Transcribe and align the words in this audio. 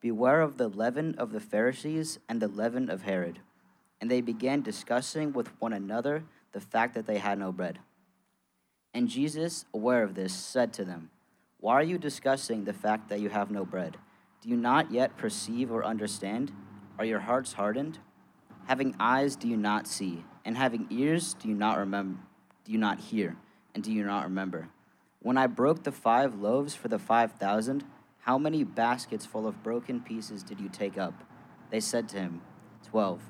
Beware 0.00 0.40
of 0.40 0.58
the 0.58 0.68
leaven 0.68 1.14
of 1.16 1.32
the 1.32 1.40
Pharisees 1.40 2.18
and 2.28 2.40
the 2.40 2.48
leaven 2.48 2.88
of 2.88 3.02
Herod. 3.02 3.40
And 4.00 4.10
they 4.10 4.20
began 4.20 4.62
discussing 4.62 5.32
with 5.32 5.50
one 5.60 5.72
another 5.72 6.24
the 6.52 6.60
fact 6.60 6.94
that 6.94 7.06
they 7.06 7.18
had 7.18 7.38
no 7.38 7.50
bread. 7.50 7.80
And 8.94 9.08
Jesus, 9.08 9.64
aware 9.74 10.02
of 10.02 10.14
this, 10.14 10.32
said 10.32 10.72
to 10.74 10.84
them, 10.84 11.10
Why 11.58 11.74
are 11.74 11.82
you 11.82 11.98
discussing 11.98 12.64
the 12.64 12.72
fact 12.72 13.08
that 13.08 13.20
you 13.20 13.28
have 13.28 13.50
no 13.50 13.64
bread? 13.64 13.96
Do 14.40 14.48
you 14.48 14.56
not 14.56 14.92
yet 14.92 15.16
perceive 15.16 15.70
or 15.72 15.84
understand? 15.84 16.52
Are 16.98 17.04
your 17.04 17.20
hearts 17.20 17.54
hardened? 17.54 17.98
Having 18.66 18.94
eyes, 19.00 19.34
do 19.34 19.48
you 19.48 19.56
not 19.56 19.86
see? 19.86 20.24
And 20.44 20.56
having 20.56 20.86
ears, 20.90 21.34
do 21.34 21.48
you 21.48 21.54
not 21.54 21.78
remember? 21.78 22.20
Do 22.64 22.72
you 22.72 22.78
not 22.78 23.00
hear? 23.00 23.36
And 23.74 23.82
do 23.82 23.92
you 23.92 24.04
not 24.04 24.24
remember? 24.24 24.68
When 25.20 25.36
I 25.36 25.48
broke 25.48 25.82
the 25.82 25.92
five 25.92 26.36
loaves 26.36 26.74
for 26.74 26.88
the 26.88 26.98
five 26.98 27.32
thousand, 27.32 27.84
how 28.20 28.38
many 28.38 28.64
baskets 28.64 29.24
full 29.24 29.46
of 29.46 29.62
broken 29.62 30.00
pieces 30.00 30.42
did 30.42 30.60
you 30.60 30.68
take 30.68 30.98
up? 30.98 31.24
They 31.70 31.80
said 31.80 32.08
to 32.10 32.18
him, 32.18 32.42
Twelve. 32.84 33.22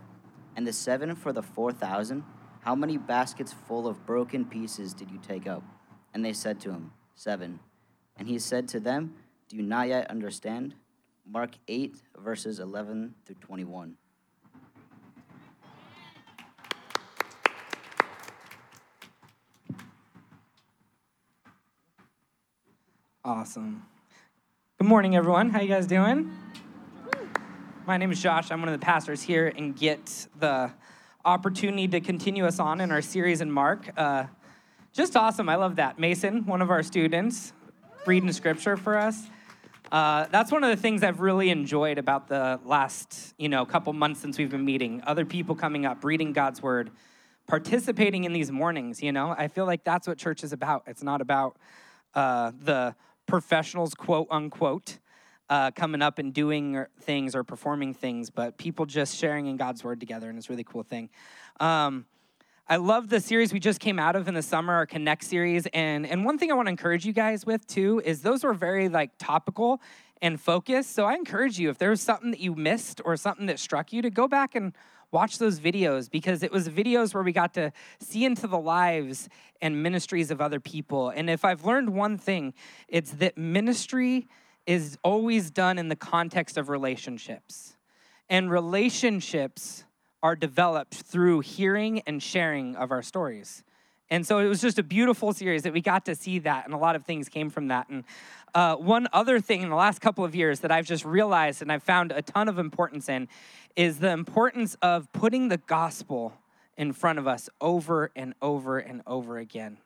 And 0.56 0.66
the 0.66 0.72
seven 0.72 1.14
for 1.14 1.32
the 1.32 1.42
four 1.42 1.72
thousand? 1.72 2.24
How 2.60 2.74
many 2.74 2.98
baskets 2.98 3.52
full 3.52 3.86
of 3.86 4.04
broken 4.04 4.44
pieces 4.44 4.92
did 4.92 5.10
you 5.10 5.18
take 5.18 5.46
up? 5.46 5.62
And 6.12 6.24
they 6.24 6.32
said 6.32 6.60
to 6.60 6.70
him, 6.70 6.92
Seven. 7.14 7.60
And 8.16 8.28
he 8.28 8.38
said 8.38 8.68
to 8.68 8.80
them, 8.80 9.14
Do 9.48 9.56
you 9.56 9.62
not 9.62 9.88
yet 9.88 10.10
understand? 10.10 10.74
Mark 11.30 11.52
8, 11.68 11.94
verses 12.16 12.58
11 12.58 13.14
through 13.26 13.36
21. 13.36 13.96
Awesome. 23.24 23.82
Good 24.78 24.86
morning, 24.86 25.16
everyone. 25.16 25.50
How 25.50 25.60
you 25.60 25.66
guys 25.66 25.88
doing? 25.88 26.30
My 27.84 27.96
name 27.96 28.12
is 28.12 28.22
Josh. 28.22 28.52
I'm 28.52 28.60
one 28.60 28.68
of 28.68 28.78
the 28.78 28.86
pastors 28.86 29.20
here 29.20 29.52
and 29.56 29.74
get 29.74 30.28
the 30.38 30.70
opportunity 31.24 31.88
to 31.88 32.00
continue 32.00 32.46
us 32.46 32.60
on 32.60 32.80
in 32.80 32.92
our 32.92 33.02
series 33.02 33.40
in 33.40 33.50
Mark. 33.50 33.90
Uh, 33.96 34.26
just 34.92 35.16
awesome. 35.16 35.48
I 35.48 35.56
love 35.56 35.74
that. 35.76 35.98
Mason, 35.98 36.46
one 36.46 36.62
of 36.62 36.70
our 36.70 36.84
students, 36.84 37.52
reading 38.06 38.30
scripture 38.30 38.76
for 38.76 38.96
us. 38.96 39.26
Uh, 39.90 40.26
that's 40.30 40.52
one 40.52 40.62
of 40.62 40.70
the 40.70 40.80
things 40.80 41.02
I've 41.02 41.18
really 41.18 41.50
enjoyed 41.50 41.98
about 41.98 42.28
the 42.28 42.60
last, 42.64 43.34
you 43.36 43.48
know, 43.48 43.66
couple 43.66 43.92
months 43.94 44.20
since 44.20 44.38
we've 44.38 44.52
been 44.52 44.64
meeting. 44.64 45.02
Other 45.04 45.24
people 45.24 45.56
coming 45.56 45.86
up, 45.86 46.04
reading 46.04 46.32
God's 46.32 46.62
word, 46.62 46.92
participating 47.48 48.22
in 48.22 48.32
these 48.32 48.52
mornings. 48.52 49.02
You 49.02 49.10
know, 49.10 49.34
I 49.36 49.48
feel 49.48 49.66
like 49.66 49.82
that's 49.82 50.06
what 50.06 50.18
church 50.18 50.44
is 50.44 50.52
about. 50.52 50.84
It's 50.86 51.02
not 51.02 51.20
about 51.20 51.56
uh, 52.14 52.52
the 52.60 52.94
professionals, 53.28 53.94
quote 53.94 54.26
unquote, 54.30 54.98
uh, 55.48 55.70
coming 55.70 56.02
up 56.02 56.18
and 56.18 56.34
doing 56.34 56.84
things 57.00 57.36
or 57.36 57.44
performing 57.44 57.94
things, 57.94 58.30
but 58.30 58.58
people 58.58 58.86
just 58.86 59.16
sharing 59.16 59.46
in 59.46 59.56
God's 59.56 59.84
word 59.84 60.00
together, 60.00 60.28
and 60.28 60.36
it's 60.36 60.48
a 60.48 60.52
really 60.52 60.64
cool 60.64 60.82
thing. 60.82 61.08
Um, 61.60 62.06
I 62.70 62.76
love 62.76 63.08
the 63.08 63.20
series 63.20 63.52
we 63.52 63.60
just 63.60 63.80
came 63.80 63.98
out 63.98 64.14
of 64.14 64.28
in 64.28 64.34
the 64.34 64.42
summer, 64.42 64.74
our 64.74 64.84
Connect 64.84 65.24
series, 65.24 65.66
and 65.72 66.06
and 66.06 66.24
one 66.24 66.36
thing 66.36 66.50
I 66.50 66.54
want 66.54 66.66
to 66.66 66.70
encourage 66.70 67.06
you 67.06 67.12
guys 67.12 67.46
with 67.46 67.66
too 67.66 68.02
is 68.04 68.20
those 68.20 68.44
were 68.44 68.52
very 68.52 68.88
like 68.88 69.12
topical 69.18 69.80
and 70.20 70.40
focus. 70.40 70.86
So 70.86 71.04
I 71.04 71.14
encourage 71.14 71.58
you 71.58 71.70
if 71.70 71.78
there 71.78 71.90
was 71.90 72.00
something 72.00 72.30
that 72.30 72.40
you 72.40 72.54
missed 72.54 73.00
or 73.04 73.16
something 73.16 73.46
that 73.46 73.58
struck 73.58 73.92
you 73.92 74.02
to 74.02 74.10
go 74.10 74.28
back 74.28 74.54
and 74.54 74.72
watch 75.10 75.38
those 75.38 75.58
videos 75.58 76.10
because 76.10 76.42
it 76.42 76.52
was 76.52 76.68
videos 76.68 77.14
where 77.14 77.22
we 77.22 77.32
got 77.32 77.54
to 77.54 77.72
see 78.00 78.24
into 78.24 78.46
the 78.46 78.58
lives 78.58 79.28
and 79.62 79.82
ministries 79.82 80.30
of 80.30 80.40
other 80.40 80.60
people. 80.60 81.08
And 81.10 81.30
if 81.30 81.44
I've 81.44 81.64
learned 81.64 81.90
one 81.90 82.18
thing, 82.18 82.52
it's 82.88 83.12
that 83.12 83.38
ministry 83.38 84.28
is 84.66 84.98
always 85.02 85.50
done 85.50 85.78
in 85.78 85.88
the 85.88 85.96
context 85.96 86.58
of 86.58 86.68
relationships. 86.68 87.76
And 88.28 88.50
relationships 88.50 89.84
are 90.22 90.36
developed 90.36 90.94
through 90.94 91.40
hearing 91.40 92.02
and 92.06 92.22
sharing 92.22 92.76
of 92.76 92.90
our 92.90 93.02
stories. 93.02 93.64
And 94.10 94.26
so 94.26 94.38
it 94.38 94.48
was 94.48 94.60
just 94.60 94.78
a 94.78 94.82
beautiful 94.82 95.32
series 95.32 95.62
that 95.62 95.72
we 95.72 95.80
got 95.80 96.06
to 96.06 96.14
see 96.14 96.38
that, 96.40 96.64
and 96.64 96.72
a 96.72 96.78
lot 96.78 96.96
of 96.96 97.04
things 97.04 97.28
came 97.28 97.50
from 97.50 97.68
that. 97.68 97.88
And 97.88 98.04
uh, 98.54 98.76
one 98.76 99.08
other 99.12 99.40
thing 99.40 99.62
in 99.62 99.70
the 99.70 99.76
last 99.76 100.00
couple 100.00 100.24
of 100.24 100.34
years 100.34 100.60
that 100.60 100.70
I've 100.70 100.86
just 100.86 101.04
realized 101.04 101.62
and 101.62 101.70
I've 101.70 101.82
found 101.82 102.12
a 102.12 102.22
ton 102.22 102.48
of 102.48 102.58
importance 102.58 103.08
in 103.08 103.28
is 103.76 103.98
the 103.98 104.10
importance 104.10 104.76
of 104.82 105.12
putting 105.12 105.48
the 105.48 105.58
gospel 105.58 106.32
in 106.76 106.92
front 106.92 107.18
of 107.18 107.26
us 107.26 107.48
over 107.60 108.10
and 108.16 108.34
over 108.40 108.78
and 108.78 109.02
over 109.06 109.38
again. 109.38 109.78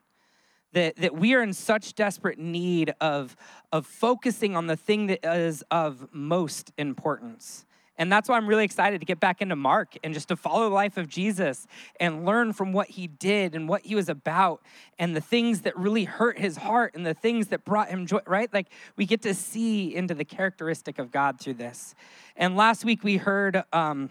That, 0.73 0.95
that 0.97 1.15
we 1.15 1.35
are 1.35 1.43
in 1.43 1.53
such 1.53 1.93
desperate 1.93 2.39
need 2.39 2.95
of, 2.99 3.35
of 3.71 3.85
focusing 3.85 4.55
on 4.55 4.67
the 4.67 4.75
thing 4.75 5.07
that 5.07 5.23
is 5.23 5.63
of 5.69 6.07
most 6.11 6.71
importance. 6.77 7.65
And 7.97 8.11
that's 8.11 8.27
why 8.27 8.37
I'm 8.37 8.47
really 8.47 8.65
excited 8.65 8.99
to 9.01 9.05
get 9.05 9.19
back 9.19 9.41
into 9.41 9.55
Mark 9.55 9.95
and 10.03 10.13
just 10.13 10.27
to 10.29 10.35
follow 10.35 10.67
the 10.67 10.73
life 10.73 10.97
of 10.97 11.07
Jesus 11.07 11.67
and 11.99 12.25
learn 12.25 12.53
from 12.53 12.73
what 12.73 12.89
he 12.89 13.07
did 13.07 13.53
and 13.53 13.69
what 13.69 13.85
he 13.85 13.93
was 13.93 14.09
about 14.09 14.61
and 14.97 15.15
the 15.15 15.21
things 15.21 15.61
that 15.61 15.77
really 15.77 16.05
hurt 16.05 16.39
his 16.39 16.57
heart 16.57 16.95
and 16.95 17.05
the 17.05 17.13
things 17.13 17.47
that 17.47 17.63
brought 17.63 17.89
him 17.89 18.07
joy, 18.07 18.19
right? 18.25 18.51
Like 18.51 18.67
we 18.95 19.05
get 19.05 19.21
to 19.23 19.33
see 19.33 19.93
into 19.93 20.15
the 20.15 20.25
characteristic 20.25 20.97
of 20.97 21.11
God 21.11 21.39
through 21.39 21.55
this. 21.55 21.93
And 22.35 22.57
last 22.57 22.83
week 22.83 23.03
we 23.03 23.17
heard 23.17 23.63
um, 23.71 24.09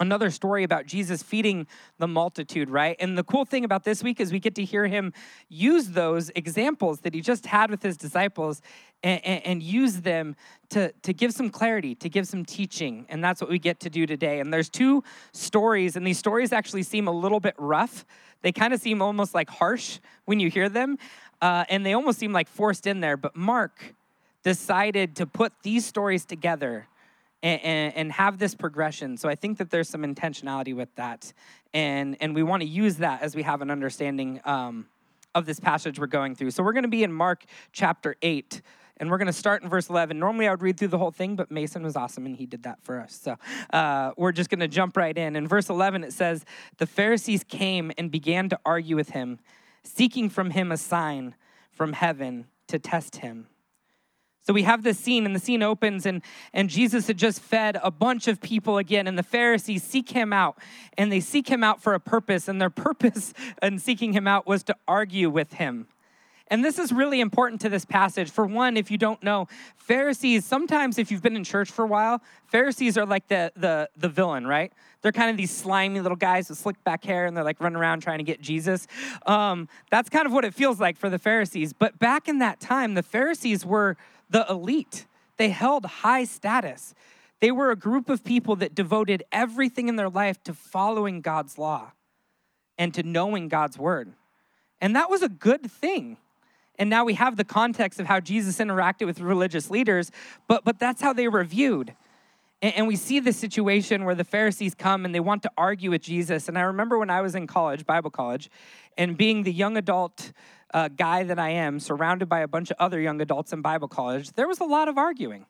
another 0.00 0.30
story 0.30 0.64
about 0.64 0.86
Jesus 0.86 1.22
feeding 1.22 1.66
the 1.98 2.06
multitude, 2.06 2.68
right? 2.70 2.96
And 3.00 3.16
the 3.16 3.24
cool 3.24 3.44
thing 3.44 3.64
about 3.64 3.84
this 3.84 4.02
week 4.02 4.20
is 4.20 4.32
we 4.32 4.40
get 4.40 4.54
to 4.56 4.64
hear 4.64 4.86
him 4.86 5.12
use 5.48 5.88
those 5.88 6.30
examples 6.34 7.00
that 7.00 7.14
he 7.14 7.20
just 7.20 7.46
had 7.46 7.70
with 7.70 7.82
his 7.82 7.96
disciples 7.96 8.60
and, 9.02 9.24
and, 9.24 9.46
and, 9.46 9.62
use 9.62 10.00
them 10.00 10.34
to, 10.70 10.90
to 11.02 11.12
give 11.12 11.32
some 11.32 11.50
clarity, 11.50 11.94
to 11.94 12.08
give 12.08 12.26
some 12.26 12.44
teaching. 12.44 13.06
And 13.08 13.22
that's 13.22 13.40
what 13.40 13.50
we 13.50 13.58
get 13.58 13.78
to 13.80 13.90
do 13.90 14.06
today. 14.06 14.40
And 14.40 14.52
there's 14.52 14.70
two 14.70 15.04
stories, 15.32 15.96
and 15.96 16.06
these 16.06 16.18
stories 16.18 16.52
actually 16.52 16.82
seem 16.82 17.06
a 17.06 17.12
little 17.12 17.38
bit 17.38 17.54
rough. 17.58 18.06
They 18.40 18.52
kind 18.52 18.72
of 18.72 18.80
seem 18.80 19.02
almost 19.02 19.34
like 19.34 19.50
harsh 19.50 19.98
when 20.24 20.40
you 20.40 20.48
hear 20.50 20.68
them, 20.68 20.98
uh, 21.42 21.64
and 21.68 21.84
they 21.84 21.92
almost 21.92 22.18
seem 22.18 22.32
like 22.32 22.48
forced 22.48 22.86
in 22.86 23.00
there. 23.00 23.16
But 23.16 23.36
Mark 23.36 23.94
decided 24.42 25.16
to 25.16 25.26
put 25.26 25.52
these 25.62 25.84
stories 25.84 26.24
together 26.24 26.88
and, 27.42 27.60
and, 27.62 27.96
and, 27.96 28.12
have 28.12 28.38
this 28.38 28.54
progression. 28.54 29.16
So 29.16 29.28
I 29.28 29.34
think 29.34 29.58
that 29.58 29.70
there's 29.70 29.88
some 29.88 30.02
intentionality 30.02 30.74
with 30.74 30.94
that. 30.96 31.32
And, 31.74 32.16
and 32.20 32.34
we 32.34 32.42
want 32.42 32.62
to 32.62 32.68
use 32.68 32.96
that 32.96 33.22
as 33.22 33.36
we 33.36 33.42
have 33.42 33.62
an 33.62 33.70
understanding 33.70 34.40
um, 34.44 34.86
of 35.34 35.46
this 35.46 35.60
passage 35.60 35.98
we're 35.98 36.06
going 36.06 36.34
through. 36.34 36.50
So 36.52 36.62
we're 36.62 36.72
going 36.72 36.84
to 36.84 36.88
be 36.88 37.04
in 37.04 37.12
Mark 37.12 37.44
chapter 37.72 38.16
8. 38.22 38.62
And 38.98 39.10
we're 39.10 39.18
going 39.18 39.26
to 39.26 39.32
start 39.32 39.62
in 39.62 39.68
verse 39.68 39.90
11. 39.90 40.18
Normally, 40.18 40.48
I 40.48 40.52
would 40.52 40.62
read 40.62 40.78
through 40.78 40.88
the 40.88 40.98
whole 40.98 41.10
thing, 41.10 41.36
but 41.36 41.50
Mason 41.50 41.82
was 41.82 41.96
awesome 41.96 42.24
and 42.24 42.34
he 42.34 42.46
did 42.46 42.62
that 42.62 42.82
for 42.82 42.98
us. 42.98 43.20
So 43.22 43.36
uh, 43.70 44.12
we're 44.16 44.32
just 44.32 44.48
going 44.48 44.60
to 44.60 44.68
jump 44.68 44.96
right 44.96 45.16
in. 45.16 45.36
In 45.36 45.46
verse 45.46 45.68
11, 45.68 46.02
it 46.02 46.14
says, 46.14 46.46
The 46.78 46.86
Pharisees 46.86 47.44
came 47.44 47.92
and 47.98 48.10
began 48.10 48.48
to 48.48 48.58
argue 48.64 48.96
with 48.96 49.10
him, 49.10 49.38
seeking 49.82 50.30
from 50.30 50.52
him 50.52 50.72
a 50.72 50.78
sign 50.78 51.34
from 51.70 51.92
heaven 51.92 52.46
to 52.68 52.78
test 52.78 53.16
him. 53.16 53.48
So 54.46 54.52
we 54.52 54.62
have 54.62 54.84
this 54.84 54.96
scene, 54.96 55.26
and 55.26 55.34
the 55.34 55.40
scene 55.40 55.60
opens, 55.60 56.06
and, 56.06 56.22
and 56.52 56.70
Jesus 56.70 57.08
had 57.08 57.16
just 57.16 57.40
fed 57.40 57.80
a 57.82 57.90
bunch 57.90 58.28
of 58.28 58.40
people 58.40 58.78
again, 58.78 59.08
and 59.08 59.18
the 59.18 59.24
Pharisees 59.24 59.82
seek 59.82 60.10
him 60.10 60.32
out, 60.32 60.56
and 60.96 61.10
they 61.10 61.18
seek 61.18 61.48
him 61.48 61.64
out 61.64 61.82
for 61.82 61.94
a 61.94 62.00
purpose, 62.00 62.46
and 62.46 62.60
their 62.60 62.70
purpose 62.86 63.34
in 63.60 63.80
seeking 63.80 64.12
him 64.12 64.28
out 64.28 64.46
was 64.46 64.62
to 64.62 64.76
argue 64.86 65.30
with 65.30 65.54
him. 65.54 65.88
And 66.48 66.64
this 66.64 66.78
is 66.78 66.92
really 66.92 67.20
important 67.20 67.60
to 67.62 67.68
this 67.68 67.84
passage. 67.84 68.30
For 68.30 68.46
one, 68.46 68.76
if 68.76 68.88
you 68.88 68.98
don't 68.98 69.20
know, 69.20 69.48
Pharisees, 69.78 70.44
sometimes 70.44 70.96
if 70.96 71.10
you've 71.10 71.22
been 71.22 71.34
in 71.34 71.42
church 71.42 71.72
for 71.72 71.84
a 71.84 71.88
while, 71.88 72.22
Pharisees 72.46 72.96
are 72.96 73.04
like 73.04 73.26
the, 73.26 73.50
the, 73.56 73.90
the 73.96 74.08
villain, 74.08 74.46
right? 74.46 74.72
They're 75.02 75.10
kind 75.10 75.28
of 75.28 75.36
these 75.36 75.50
slimy 75.50 76.00
little 76.00 76.16
guys 76.16 76.48
with 76.48 76.58
slick 76.58 76.82
back 76.84 77.04
hair 77.04 77.26
and 77.26 77.36
they're 77.36 77.44
like 77.44 77.60
running 77.60 77.76
around 77.76 78.00
trying 78.00 78.18
to 78.18 78.24
get 78.24 78.40
Jesus. 78.40 78.86
Um, 79.26 79.68
that's 79.90 80.08
kind 80.08 80.24
of 80.24 80.32
what 80.32 80.44
it 80.44 80.54
feels 80.54 80.78
like 80.78 80.96
for 80.96 81.10
the 81.10 81.18
Pharisees. 81.18 81.72
But 81.72 81.98
back 81.98 82.28
in 82.28 82.38
that 82.38 82.60
time, 82.60 82.94
the 82.94 83.02
Pharisees 83.02 83.66
were 83.66 83.96
the 84.28 84.46
elite, 84.48 85.06
they 85.36 85.50
held 85.50 85.84
high 85.84 86.24
status. 86.24 86.94
They 87.40 87.50
were 87.50 87.70
a 87.70 87.76
group 87.76 88.08
of 88.08 88.24
people 88.24 88.56
that 88.56 88.74
devoted 88.74 89.22
everything 89.30 89.88
in 89.88 89.96
their 89.96 90.08
life 90.08 90.42
to 90.44 90.54
following 90.54 91.20
God's 91.20 91.58
law 91.58 91.92
and 92.78 92.92
to 92.94 93.02
knowing 93.02 93.48
God's 93.48 93.78
word. 93.78 94.12
And 94.80 94.96
that 94.96 95.10
was 95.10 95.22
a 95.22 95.28
good 95.28 95.70
thing. 95.70 96.16
And 96.78 96.90
now 96.90 97.04
we 97.04 97.14
have 97.14 97.36
the 97.36 97.44
context 97.44 98.00
of 98.00 98.06
how 98.06 98.20
Jesus 98.20 98.58
interacted 98.58 99.06
with 99.06 99.20
religious 99.20 99.70
leaders, 99.70 100.10
but, 100.46 100.64
but 100.64 100.78
that's 100.78 101.00
how 101.00 101.12
they 101.12 101.28
were 101.28 101.44
viewed. 101.44 101.94
And, 102.60 102.74
and 102.74 102.88
we 102.88 102.96
see 102.96 103.20
this 103.20 103.36
situation 103.36 104.04
where 104.04 104.14
the 104.14 104.24
Pharisees 104.24 104.74
come 104.74 105.04
and 105.04 105.14
they 105.14 105.20
want 105.20 105.42
to 105.44 105.50
argue 105.56 105.90
with 105.90 106.02
Jesus. 106.02 106.48
And 106.48 106.58
I 106.58 106.62
remember 106.62 106.98
when 106.98 107.10
I 107.10 107.20
was 107.20 107.34
in 107.34 107.46
college, 107.46 107.86
Bible 107.86 108.10
college, 108.10 108.50
and 108.98 109.16
being 109.16 109.42
the 109.42 109.52
young 109.52 109.76
adult 109.76 110.32
uh, 110.72 110.88
guy 110.88 111.22
that 111.24 111.38
I 111.38 111.50
am, 111.50 111.80
surrounded 111.80 112.28
by 112.28 112.40
a 112.40 112.48
bunch 112.48 112.70
of 112.70 112.76
other 112.78 113.00
young 113.00 113.20
adults 113.20 113.52
in 113.52 113.62
Bible 113.62 113.88
college, 113.88 114.32
there 114.32 114.48
was 114.48 114.60
a 114.60 114.64
lot 114.64 114.88
of 114.88 114.98
arguing. 114.98 115.46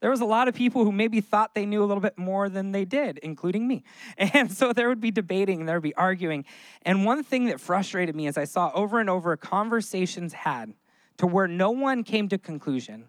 There 0.00 0.10
was 0.10 0.20
a 0.20 0.26
lot 0.26 0.46
of 0.46 0.54
people 0.54 0.84
who 0.84 0.92
maybe 0.92 1.20
thought 1.20 1.54
they 1.54 1.64
knew 1.64 1.82
a 1.82 1.86
little 1.86 2.02
bit 2.02 2.18
more 2.18 2.48
than 2.48 2.72
they 2.72 2.84
did, 2.84 3.18
including 3.18 3.66
me. 3.66 3.82
And 4.18 4.52
so 4.52 4.72
there 4.72 4.88
would 4.88 5.00
be 5.00 5.10
debating, 5.10 5.64
there 5.64 5.76
would 5.76 5.82
be 5.82 5.94
arguing. 5.94 6.44
And 6.82 7.04
one 7.04 7.22
thing 7.22 7.46
that 7.46 7.60
frustrated 7.60 8.14
me 8.14 8.26
is 8.26 8.36
I 8.36 8.44
saw 8.44 8.70
over 8.74 9.00
and 9.00 9.08
over 9.08 9.36
conversations 9.36 10.32
had 10.32 10.74
to 11.16 11.26
where 11.26 11.48
no 11.48 11.70
one 11.70 12.04
came 12.04 12.28
to 12.28 12.38
conclusion 12.38 13.08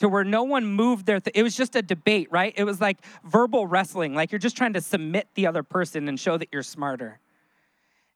to 0.00 0.08
where 0.08 0.24
no 0.24 0.42
one 0.42 0.64
moved 0.64 1.06
their 1.06 1.20
th- 1.20 1.36
it 1.36 1.42
was 1.42 1.54
just 1.54 1.76
a 1.76 1.82
debate 1.82 2.28
right 2.30 2.54
it 2.56 2.64
was 2.64 2.80
like 2.80 2.98
verbal 3.24 3.66
wrestling 3.66 4.14
like 4.14 4.32
you're 4.32 4.38
just 4.38 4.56
trying 4.56 4.72
to 4.72 4.80
submit 4.80 5.28
the 5.34 5.46
other 5.46 5.62
person 5.62 6.08
and 6.08 6.18
show 6.18 6.36
that 6.36 6.48
you're 6.52 6.62
smarter 6.62 7.20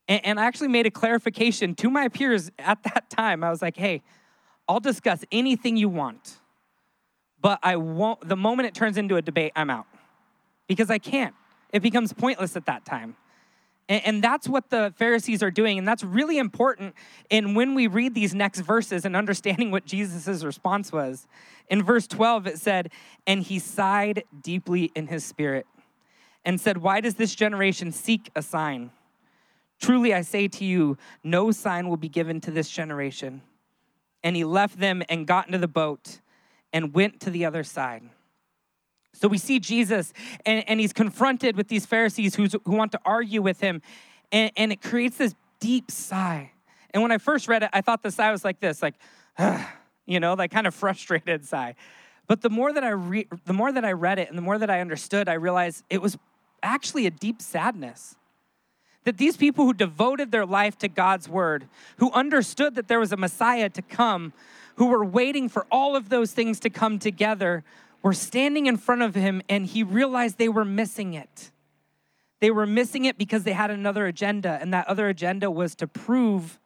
and, 0.08 0.24
and 0.24 0.40
i 0.40 0.44
actually 0.44 0.68
made 0.68 0.86
a 0.86 0.90
clarification 0.90 1.74
to 1.74 1.90
my 1.90 2.08
peers 2.08 2.50
at 2.58 2.82
that 2.82 3.08
time 3.10 3.44
i 3.44 3.50
was 3.50 3.62
like 3.62 3.76
hey 3.76 4.02
i'll 4.68 4.80
discuss 4.80 5.24
anything 5.32 5.76
you 5.76 5.88
want 5.88 6.38
but 7.40 7.58
i 7.62 7.76
won't 7.76 8.26
the 8.28 8.36
moment 8.36 8.66
it 8.66 8.74
turns 8.74 8.96
into 8.96 9.16
a 9.16 9.22
debate 9.22 9.52
i'm 9.56 9.70
out 9.70 9.86
because 10.66 10.90
i 10.90 10.98
can't 10.98 11.34
it 11.72 11.82
becomes 11.82 12.12
pointless 12.12 12.56
at 12.56 12.66
that 12.66 12.84
time 12.84 13.16
and, 13.88 14.22
that's 14.22 14.48
what 14.48 14.70
the 14.70 14.94
Pharisees 14.96 15.42
are 15.42 15.50
doing. 15.50 15.76
And 15.78 15.86
that's 15.86 16.02
really 16.02 16.38
important 16.38 16.94
in 17.28 17.54
when 17.54 17.74
we 17.74 17.86
read 17.86 18.14
these 18.14 18.34
next 18.34 18.60
verses 18.60 19.04
and 19.04 19.14
understanding 19.14 19.70
what 19.70 19.84
Jesus' 19.84 20.42
response 20.42 20.90
was. 20.90 21.26
In 21.68 21.82
verse 21.82 22.06
12, 22.06 22.46
it 22.46 22.58
said, 22.58 22.90
And 23.26 23.42
he 23.42 23.58
sighed 23.58 24.24
deeply 24.42 24.90
in 24.94 25.08
his 25.08 25.24
spirit 25.24 25.66
and 26.44 26.60
said, 26.60 26.78
Why 26.78 27.00
does 27.00 27.16
this 27.16 27.34
generation 27.34 27.92
seek 27.92 28.30
a 28.34 28.40
sign? 28.40 28.90
Truly 29.84 30.14
I 30.14 30.22
say 30.22 30.48
to 30.48 30.64
you, 30.64 30.96
no 31.22 31.50
sign 31.50 31.90
will 31.90 31.98
be 31.98 32.08
given 32.08 32.40
to 32.40 32.50
this 32.50 32.70
generation. 32.70 33.42
And 34.22 34.34
he 34.34 34.42
left 34.42 34.80
them 34.80 35.02
and 35.10 35.26
got 35.26 35.44
into 35.44 35.58
the 35.58 35.68
boat 35.68 36.20
and 36.72 36.94
went 36.94 37.20
to 37.20 37.30
the 37.30 37.44
other 37.44 37.62
side. 37.62 38.02
So 39.12 39.28
we 39.28 39.36
see 39.36 39.60
Jesus, 39.60 40.14
and, 40.46 40.66
and 40.70 40.80
he's 40.80 40.94
confronted 40.94 41.54
with 41.54 41.68
these 41.68 41.84
Pharisees 41.84 42.34
who 42.34 42.48
want 42.64 42.92
to 42.92 43.00
argue 43.04 43.42
with 43.42 43.60
him, 43.60 43.82
and, 44.32 44.50
and 44.56 44.72
it 44.72 44.80
creates 44.80 45.18
this 45.18 45.34
deep 45.60 45.90
sigh. 45.90 46.52
And 46.92 47.02
when 47.02 47.12
I 47.12 47.18
first 47.18 47.46
read 47.46 47.62
it, 47.62 47.68
I 47.74 47.82
thought 47.82 48.02
the 48.02 48.10
sigh 48.10 48.32
was 48.32 48.42
like 48.42 48.60
this, 48.60 48.80
like, 48.80 48.94
you 50.06 50.18
know, 50.18 50.32
like 50.32 50.50
kind 50.50 50.66
of 50.66 50.74
frustrated 50.74 51.44
sigh. 51.44 51.74
But 52.26 52.40
the 52.40 52.48
more 52.48 52.72
that 52.72 52.84
I 52.84 52.88
re- 52.88 53.28
the 53.44 53.52
more 53.52 53.70
that 53.70 53.84
I 53.84 53.92
read 53.92 54.18
it, 54.18 54.30
and 54.30 54.38
the 54.38 54.42
more 54.42 54.56
that 54.56 54.70
I 54.70 54.80
understood, 54.80 55.28
I 55.28 55.34
realized 55.34 55.84
it 55.90 56.00
was 56.00 56.16
actually 56.62 57.04
a 57.04 57.10
deep 57.10 57.42
sadness. 57.42 58.16
That 59.04 59.18
these 59.18 59.36
people 59.36 59.64
who 59.64 59.74
devoted 59.74 60.30
their 60.30 60.46
life 60.46 60.78
to 60.78 60.88
God's 60.88 61.28
word, 61.28 61.66
who 61.98 62.10
understood 62.12 62.74
that 62.74 62.88
there 62.88 63.00
was 63.00 63.12
a 63.12 63.16
Messiah 63.16 63.68
to 63.70 63.82
come, 63.82 64.32
who 64.76 64.86
were 64.86 65.04
waiting 65.04 65.48
for 65.48 65.66
all 65.70 65.94
of 65.94 66.08
those 66.08 66.32
things 66.32 66.58
to 66.60 66.70
come 66.70 66.98
together, 66.98 67.64
were 68.02 68.12
standing 68.12 68.66
in 68.66 68.76
front 68.76 69.02
of 69.02 69.14
him 69.14 69.42
and 69.48 69.66
he 69.66 69.82
realized 69.82 70.38
they 70.38 70.48
were 70.48 70.64
missing 70.64 71.14
it. 71.14 71.50
They 72.40 72.50
were 72.50 72.66
missing 72.66 73.06
it 73.06 73.16
because 73.16 73.44
they 73.44 73.52
had 73.52 73.70
another 73.70 74.06
agenda, 74.06 74.58
and 74.60 74.74
that 74.74 74.86
other 74.86 75.08
agenda 75.08 75.50
was 75.50 75.74
to 75.76 75.86
prove 75.86 76.58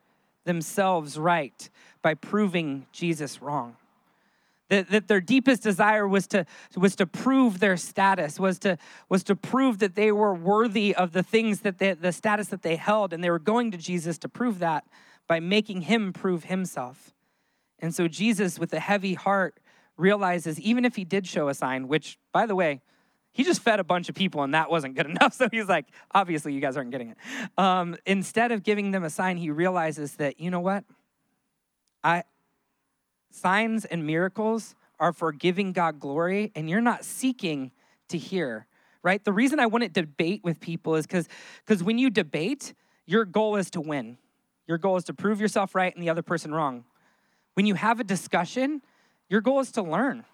themselves 0.44 1.19
right 1.19 1.70
by 2.02 2.14
proving 2.14 2.87
Jesus 2.90 3.40
wrong. 3.40 3.76
That, 4.68 4.90
that 4.90 5.08
their 5.08 5.22
deepest 5.22 5.62
desire 5.62 6.06
was 6.06 6.26
to, 6.28 6.44
was 6.76 6.94
to 6.96 7.06
prove 7.06 7.58
their 7.58 7.78
status, 7.78 8.38
was 8.38 8.58
to, 8.60 8.76
was 9.08 9.24
to 9.24 9.34
prove 9.34 9.78
that 9.78 9.94
they 9.94 10.12
were 10.12 10.34
worthy 10.34 10.94
of 10.94 11.12
the 11.12 11.22
things 11.22 11.60
that 11.60 11.78
they, 11.78 11.94
the 11.94 12.12
status 12.12 12.48
that 12.48 12.60
they 12.60 12.76
held, 12.76 13.14
and 13.14 13.24
they 13.24 13.30
were 13.30 13.38
going 13.38 13.70
to 13.70 13.78
Jesus 13.78 14.18
to 14.18 14.28
prove 14.28 14.58
that 14.58 14.84
by 15.26 15.40
making 15.40 15.82
him 15.82 16.12
prove 16.12 16.44
himself. 16.44 17.14
And 17.78 17.94
so 17.94 18.08
Jesus, 18.08 18.58
with 18.58 18.72
a 18.72 18.80
heavy 18.80 19.14
heart, 19.14 19.58
realizes 19.96 20.60
even 20.60 20.84
if 20.84 20.96
he 20.96 21.04
did 21.04 21.26
show 21.26 21.48
a 21.48 21.54
sign, 21.54 21.88
which, 21.88 22.18
by 22.32 22.46
the 22.46 22.54
way, 22.54 22.80
he 23.32 23.44
just 23.44 23.60
fed 23.60 23.78
a 23.78 23.84
bunch 23.84 24.08
of 24.08 24.14
people 24.14 24.42
and 24.42 24.54
that 24.54 24.70
wasn't 24.70 24.96
good 24.96 25.06
enough. 25.10 25.34
So 25.34 25.48
he's 25.50 25.68
like, 25.68 25.86
obviously, 26.12 26.54
you 26.54 26.60
guys 26.60 26.76
aren't 26.76 26.90
getting 26.90 27.10
it. 27.10 27.18
Um, 27.56 27.96
instead 28.06 28.52
of 28.52 28.62
giving 28.62 28.90
them 28.90 29.04
a 29.04 29.10
sign, 29.10 29.36
he 29.36 29.50
realizes 29.50 30.14
that, 30.14 30.40
you 30.40 30.50
know 30.50 30.60
what? 30.60 30.84
I, 32.02 32.24
signs 33.30 33.84
and 33.84 34.06
miracles 34.06 34.75
are 35.00 35.12
for 35.12 35.32
giving 35.32 35.72
God 35.72 36.00
glory, 36.00 36.50
and 36.54 36.69
you're 36.69 36.80
not 36.80 37.04
seeking 37.04 37.70
to 38.08 38.19
hear, 38.19 38.66
right? 39.02 39.22
The 39.22 39.32
reason 39.32 39.60
I 39.60 39.66
wouldn't 39.66 39.92
debate 39.92 40.42
with 40.42 40.60
people 40.60 40.96
is 40.96 41.06
because 41.06 41.28
because 41.64 41.82
when 41.82 41.98
you 41.98 42.10
debate, 42.10 42.75
your 43.06 43.25
goal 43.25 43.56
is 43.56 43.70
to 43.70 43.80
win. 43.80 44.19
Your 44.66 44.78
goal 44.78 44.96
is 44.96 45.04
to 45.04 45.14
prove 45.14 45.40
yourself 45.40 45.75
right 45.75 45.94
and 45.94 46.02
the 46.02 46.10
other 46.10 46.22
person 46.22 46.52
wrong. 46.52 46.84
When 47.54 47.66
you 47.66 47.75
have 47.75 48.00
a 48.00 48.04
discussion, 48.04 48.82
your 49.28 49.40
goal 49.40 49.60
is 49.60 49.72
to 49.72 49.82
learn. 49.82 50.25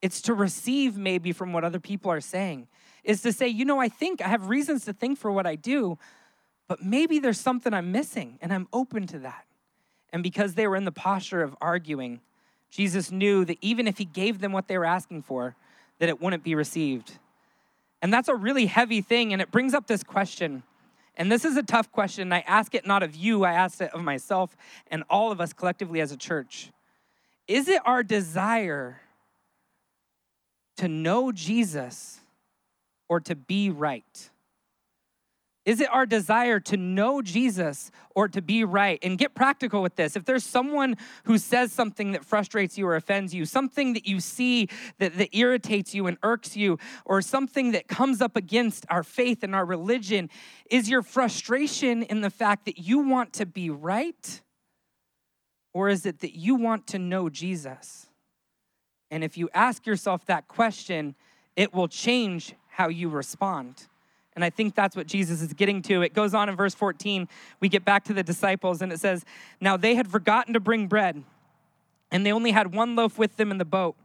It's 0.00 0.22
to 0.22 0.34
receive 0.34 0.96
maybe 0.96 1.32
from 1.32 1.52
what 1.52 1.64
other 1.64 1.80
people 1.80 2.10
are 2.10 2.20
saying. 2.20 2.68
Is 3.02 3.22
to 3.22 3.32
say, 3.32 3.48
you 3.48 3.64
know, 3.64 3.80
I 3.80 3.88
think 3.88 4.22
I 4.22 4.28
have 4.28 4.48
reasons 4.48 4.84
to 4.84 4.92
think 4.92 5.18
for 5.18 5.32
what 5.32 5.46
I 5.46 5.56
do, 5.56 5.98
but 6.68 6.82
maybe 6.82 7.18
there's 7.18 7.40
something 7.40 7.74
I'm 7.74 7.92
missing 7.92 8.38
and 8.40 8.52
I'm 8.52 8.68
open 8.72 9.06
to 9.08 9.18
that. 9.20 9.44
And 10.14 10.22
because 10.22 10.54
they 10.54 10.68
were 10.68 10.76
in 10.76 10.84
the 10.84 10.92
posture 10.92 11.42
of 11.42 11.56
arguing, 11.60 12.20
Jesus 12.70 13.10
knew 13.10 13.44
that 13.46 13.58
even 13.60 13.88
if 13.88 13.98
he 13.98 14.04
gave 14.04 14.38
them 14.38 14.52
what 14.52 14.68
they 14.68 14.78
were 14.78 14.84
asking 14.84 15.22
for, 15.22 15.56
that 15.98 16.08
it 16.08 16.22
wouldn't 16.22 16.44
be 16.44 16.54
received. 16.54 17.18
And 18.00 18.12
that's 18.12 18.28
a 18.28 18.34
really 18.36 18.66
heavy 18.66 19.00
thing. 19.00 19.32
And 19.32 19.42
it 19.42 19.50
brings 19.50 19.74
up 19.74 19.88
this 19.88 20.04
question. 20.04 20.62
And 21.16 21.32
this 21.32 21.44
is 21.44 21.56
a 21.56 21.64
tough 21.64 21.90
question. 21.90 22.32
I 22.32 22.44
ask 22.46 22.76
it 22.76 22.86
not 22.86 23.02
of 23.02 23.16
you, 23.16 23.44
I 23.44 23.54
ask 23.54 23.80
it 23.80 23.90
of 23.92 24.02
myself 24.02 24.56
and 24.86 25.02
all 25.10 25.32
of 25.32 25.40
us 25.40 25.52
collectively 25.52 26.00
as 26.00 26.12
a 26.12 26.16
church. 26.16 26.70
Is 27.48 27.68
it 27.68 27.82
our 27.84 28.04
desire 28.04 29.00
to 30.76 30.86
know 30.86 31.32
Jesus 31.32 32.20
or 33.08 33.18
to 33.18 33.34
be 33.34 33.68
right? 33.68 34.30
Is 35.64 35.80
it 35.80 35.88
our 35.90 36.04
desire 36.04 36.60
to 36.60 36.76
know 36.76 37.22
Jesus 37.22 37.90
or 38.14 38.28
to 38.28 38.42
be 38.42 38.64
right? 38.64 38.98
And 39.02 39.16
get 39.16 39.34
practical 39.34 39.80
with 39.80 39.96
this. 39.96 40.14
If 40.14 40.26
there's 40.26 40.44
someone 40.44 40.96
who 41.24 41.38
says 41.38 41.72
something 41.72 42.12
that 42.12 42.24
frustrates 42.24 42.76
you 42.76 42.86
or 42.86 42.96
offends 42.96 43.34
you, 43.34 43.46
something 43.46 43.94
that 43.94 44.06
you 44.06 44.20
see 44.20 44.68
that, 44.98 45.16
that 45.16 45.34
irritates 45.34 45.94
you 45.94 46.06
and 46.06 46.18
irks 46.22 46.54
you, 46.54 46.78
or 47.06 47.22
something 47.22 47.72
that 47.72 47.88
comes 47.88 48.20
up 48.20 48.36
against 48.36 48.84
our 48.90 49.02
faith 49.02 49.42
and 49.42 49.54
our 49.54 49.64
religion, 49.64 50.28
is 50.70 50.90
your 50.90 51.02
frustration 51.02 52.02
in 52.02 52.20
the 52.20 52.30
fact 52.30 52.66
that 52.66 52.78
you 52.78 52.98
want 52.98 53.32
to 53.34 53.46
be 53.46 53.70
right? 53.70 54.42
Or 55.72 55.88
is 55.88 56.04
it 56.04 56.20
that 56.20 56.36
you 56.36 56.56
want 56.56 56.86
to 56.88 56.98
know 56.98 57.30
Jesus? 57.30 58.06
And 59.10 59.24
if 59.24 59.38
you 59.38 59.48
ask 59.54 59.86
yourself 59.86 60.26
that 60.26 60.46
question, 60.46 61.14
it 61.56 61.72
will 61.72 61.88
change 61.88 62.54
how 62.68 62.88
you 62.88 63.08
respond. 63.08 63.86
And 64.34 64.44
I 64.44 64.50
think 64.50 64.74
that's 64.74 64.96
what 64.96 65.06
Jesus 65.06 65.42
is 65.42 65.52
getting 65.52 65.80
to. 65.82 66.02
It 66.02 66.12
goes 66.12 66.34
on 66.34 66.48
in 66.48 66.56
verse 66.56 66.74
14. 66.74 67.28
We 67.60 67.68
get 67.68 67.84
back 67.84 68.04
to 68.04 68.12
the 68.12 68.22
disciples, 68.22 68.82
and 68.82 68.92
it 68.92 69.00
says, 69.00 69.24
Now 69.60 69.76
they 69.76 69.94
had 69.94 70.08
forgotten 70.08 70.54
to 70.54 70.60
bring 70.60 70.86
bread, 70.88 71.22
and 72.10 72.26
they 72.26 72.32
only 72.32 72.50
had 72.50 72.74
one 72.74 72.96
loaf 72.96 73.18
with 73.18 73.36
them 73.36 73.50
in 73.50 73.58
the 73.58 73.64
boat. 73.64 73.96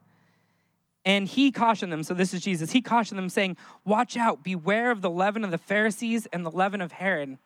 And 1.05 1.27
he 1.27 1.51
cautioned 1.51 1.91
them, 1.91 2.03
so 2.03 2.13
this 2.13 2.33
is 2.33 2.41
Jesus, 2.41 2.71
he 2.71 2.81
cautioned 2.81 3.17
them, 3.17 3.29
saying, 3.29 3.57
Watch 3.85 4.17
out, 4.17 4.43
beware 4.43 4.91
of 4.91 5.01
the 5.01 5.09
leaven 5.09 5.43
of 5.43 5.51
the 5.51 5.57
Pharisees 5.57 6.27
and 6.27 6.45
the 6.45 6.51
leaven 6.51 6.81
of 6.81 6.91
Herod. 6.91 7.37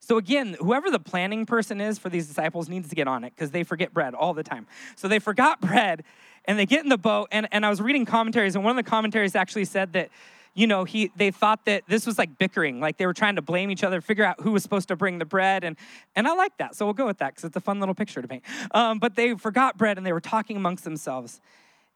So, 0.00 0.16
again, 0.16 0.56
whoever 0.60 0.90
the 0.90 1.00
planning 1.00 1.44
person 1.44 1.80
is 1.80 1.98
for 1.98 2.08
these 2.08 2.28
disciples 2.28 2.68
needs 2.68 2.88
to 2.88 2.94
get 2.94 3.08
on 3.08 3.24
it 3.24 3.32
because 3.34 3.50
they 3.50 3.64
forget 3.64 3.92
bread 3.92 4.14
all 4.14 4.32
the 4.32 4.42
time. 4.42 4.66
So, 4.96 5.08
they 5.08 5.18
forgot 5.18 5.60
bread 5.62 6.04
and 6.44 6.58
they 6.58 6.66
get 6.66 6.82
in 6.82 6.88
the 6.88 6.98
boat. 6.98 7.28
And, 7.32 7.48
and 7.52 7.64
I 7.64 7.70
was 7.70 7.80
reading 7.80 8.04
commentaries, 8.04 8.54
and 8.54 8.64
one 8.64 8.76
of 8.76 8.84
the 8.84 8.88
commentaries 8.88 9.34
actually 9.34 9.64
said 9.64 9.94
that, 9.94 10.10
you 10.58 10.66
know, 10.66 10.82
he, 10.82 11.12
they 11.14 11.30
thought 11.30 11.66
that 11.66 11.84
this 11.86 12.04
was 12.04 12.18
like 12.18 12.36
bickering, 12.36 12.80
like 12.80 12.96
they 12.96 13.06
were 13.06 13.14
trying 13.14 13.36
to 13.36 13.42
blame 13.42 13.70
each 13.70 13.84
other, 13.84 14.00
figure 14.00 14.24
out 14.24 14.40
who 14.40 14.50
was 14.50 14.64
supposed 14.64 14.88
to 14.88 14.96
bring 14.96 15.18
the 15.18 15.24
bread. 15.24 15.62
And, 15.62 15.76
and 16.16 16.26
I 16.26 16.34
like 16.34 16.58
that. 16.58 16.74
So, 16.74 16.84
we'll 16.84 16.94
go 16.94 17.06
with 17.06 17.18
that 17.18 17.34
because 17.34 17.44
it's 17.44 17.56
a 17.56 17.60
fun 17.60 17.78
little 17.78 17.94
picture 17.94 18.20
to 18.20 18.26
paint. 18.26 18.42
Um, 18.72 18.98
but 18.98 19.14
they 19.14 19.34
forgot 19.34 19.78
bread 19.78 19.98
and 19.98 20.04
they 20.04 20.12
were 20.12 20.20
talking 20.20 20.56
amongst 20.56 20.82
themselves. 20.82 21.40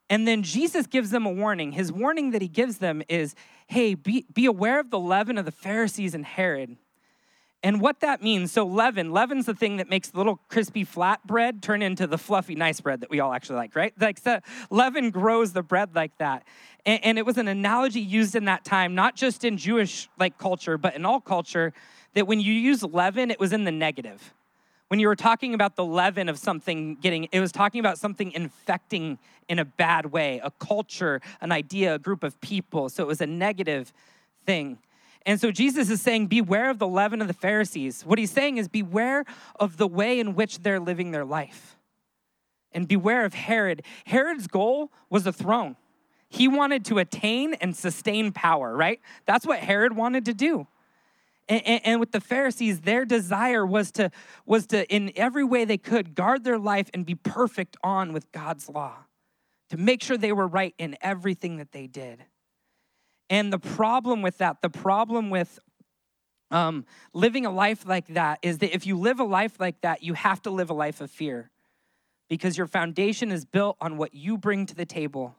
And 0.09 0.25
then 0.25 0.43
Jesus 0.43 0.87
gives 0.87 1.09
them 1.09 1.25
a 1.25 1.31
warning. 1.31 1.73
His 1.73 1.91
warning 1.91 2.31
that 2.31 2.41
he 2.41 2.47
gives 2.47 2.77
them 2.77 3.03
is 3.09 3.35
hey, 3.67 3.95
be, 3.95 4.25
be 4.33 4.45
aware 4.45 4.79
of 4.79 4.91
the 4.91 4.99
leaven 4.99 5.37
of 5.37 5.43
the 5.43 5.51
Pharisees 5.51 6.15
and 6.15 6.23
Herod. 6.23 6.77
And 7.63 7.79
what 7.79 8.01
that 8.01 8.21
means, 8.21 8.51
so 8.51 8.65
leaven, 8.65 9.11
leaven's 9.11 9.45
the 9.45 9.53
thing 9.53 9.77
that 9.77 9.89
makes 9.89 10.09
the 10.09 10.17
little 10.17 10.41
crispy 10.49 10.83
flat 10.83 11.25
bread 11.25 11.63
turn 11.63 11.81
into 11.81 12.05
the 12.05 12.17
fluffy 12.17 12.55
nice 12.55 12.81
bread 12.81 12.99
that 13.01 13.09
we 13.09 13.21
all 13.21 13.33
actually 13.33 13.55
like, 13.55 13.75
right? 13.75 13.93
Like 13.99 14.21
the 14.21 14.41
leaven 14.69 15.11
grows 15.11 15.53
the 15.53 15.63
bread 15.63 15.95
like 15.95 16.17
that. 16.17 16.43
And, 16.85 17.03
and 17.05 17.17
it 17.17 17.25
was 17.25 17.37
an 17.37 17.47
analogy 17.47 18.01
used 18.01 18.35
in 18.35 18.45
that 18.45 18.65
time, 18.65 18.95
not 18.95 19.15
just 19.15 19.45
in 19.45 19.57
Jewish 19.57 20.09
like 20.19 20.37
culture, 20.37 20.77
but 20.77 20.95
in 20.95 21.05
all 21.05 21.21
culture, 21.21 21.71
that 22.15 22.27
when 22.27 22.41
you 22.41 22.53
use 22.53 22.83
leaven, 22.83 23.31
it 23.31 23.39
was 23.39 23.53
in 23.53 23.63
the 23.63 23.71
negative 23.71 24.33
when 24.93 24.99
you 24.99 25.07
were 25.07 25.15
talking 25.15 25.55
about 25.55 25.75
the 25.75 25.83
leaven 25.83 26.29
of 26.29 26.37
something 26.37 26.93
getting, 27.01 27.27
it 27.31 27.39
was 27.39 27.51
talking 27.51 27.79
about 27.79 27.97
something 27.97 28.31
infecting 28.33 29.17
in 29.49 29.57
a 29.57 29.65
bad 29.65 30.05
way, 30.05 30.39
a 30.43 30.51
culture, 30.51 31.19
an 31.41 31.51
idea, 31.51 31.95
a 31.95 31.97
group 31.97 32.23
of 32.23 32.39
people. 32.41 32.89
So 32.89 33.01
it 33.01 33.07
was 33.07 33.19
a 33.19 33.25
negative 33.25 33.91
thing. 34.45 34.77
And 35.25 35.39
so 35.39 35.51
Jesus 35.51 35.89
is 35.89 36.01
saying, 36.01 36.27
Beware 36.27 36.69
of 36.69 36.79
the 36.79 36.87
leaven 36.87 37.21
of 37.21 37.27
the 37.27 37.33
Pharisees. 37.33 38.03
What 38.05 38.19
he's 38.19 38.31
saying 38.31 38.57
is, 38.57 38.67
Beware 38.67 39.25
of 39.59 39.77
the 39.77 39.87
way 39.87 40.19
in 40.19 40.35
which 40.35 40.59
they're 40.59 40.79
living 40.79 41.11
their 41.11 41.25
life. 41.25 41.77
And 42.71 42.87
beware 42.87 43.23
of 43.23 43.33
Herod. 43.33 43.83
Herod's 44.05 44.47
goal 44.47 44.91
was 45.09 45.23
the 45.23 45.33
throne. 45.33 45.75
He 46.27 46.47
wanted 46.47 46.85
to 46.85 46.97
attain 46.97 47.53
and 47.55 47.75
sustain 47.75 48.31
power, 48.31 48.75
right? 48.75 48.99
That's 49.27 49.45
what 49.45 49.59
Herod 49.59 49.95
wanted 49.95 50.25
to 50.25 50.33
do. 50.33 50.67
And, 51.47 51.61
and, 51.67 51.81
and, 51.85 51.99
with 51.99 52.11
the 52.11 52.21
Pharisees, 52.21 52.81
their 52.81 53.05
desire 53.05 53.65
was 53.65 53.91
to, 53.91 54.09
was 54.45 54.65
to, 54.67 54.87
in 54.87 55.11
every 55.15 55.43
way 55.43 55.65
they 55.65 55.77
could, 55.77 56.15
guard 56.15 56.43
their 56.43 56.57
life 56.57 56.89
and 56.93 57.05
be 57.05 57.15
perfect 57.15 57.75
on 57.83 58.13
with 58.13 58.31
God's 58.31 58.69
law, 58.69 58.93
to 59.69 59.77
make 59.77 60.01
sure 60.01 60.17
they 60.17 60.31
were 60.31 60.47
right 60.47 60.73
in 60.77 60.95
everything 61.01 61.57
that 61.57 61.73
they 61.73 61.85
did. 61.85 62.23
And 63.33 63.51
the 63.51 63.57
problem 63.57 64.21
with 64.21 64.37
that, 64.37 64.61
the 64.61 64.69
problem 64.69 65.31
with 65.31 65.57
um, 66.51 66.85
living 67.15 67.47
a 67.47 67.49
life 67.49 67.83
like 67.83 68.05
that 68.09 68.37
is 68.43 68.59
that 68.59 68.75
if 68.75 68.85
you 68.85 68.95
live 68.95 69.19
a 69.19 69.23
life 69.23 69.59
like 69.59 69.81
that, 69.81 70.03
you 70.03 70.13
have 70.13 70.39
to 70.43 70.51
live 70.51 70.69
a 70.69 70.75
life 70.75 71.01
of 71.01 71.09
fear 71.09 71.49
because 72.29 72.59
your 72.59 72.67
foundation 72.67 73.31
is 73.31 73.43
built 73.43 73.75
on 73.81 73.97
what 73.97 74.13
you 74.13 74.37
bring 74.37 74.67
to 74.67 74.75
the 74.75 74.85
table. 74.85 75.35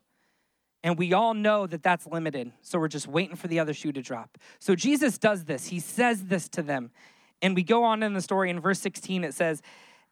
And 0.82 0.98
we 0.98 1.12
all 1.12 1.34
know 1.34 1.68
that 1.68 1.84
that's 1.84 2.04
limited. 2.08 2.50
So 2.62 2.80
we're 2.80 2.88
just 2.88 3.06
waiting 3.06 3.36
for 3.36 3.46
the 3.46 3.60
other 3.60 3.72
shoe 3.72 3.92
to 3.92 4.02
drop. 4.02 4.38
So 4.58 4.74
Jesus 4.74 5.16
does 5.16 5.44
this. 5.44 5.68
He 5.68 5.78
says 5.78 6.24
this 6.24 6.48
to 6.48 6.62
them. 6.62 6.90
And 7.42 7.54
we 7.54 7.62
go 7.62 7.84
on 7.84 8.02
in 8.02 8.14
the 8.14 8.20
story 8.20 8.50
in 8.50 8.58
verse 8.58 8.80
16, 8.80 9.22
it 9.22 9.34
says, 9.34 9.62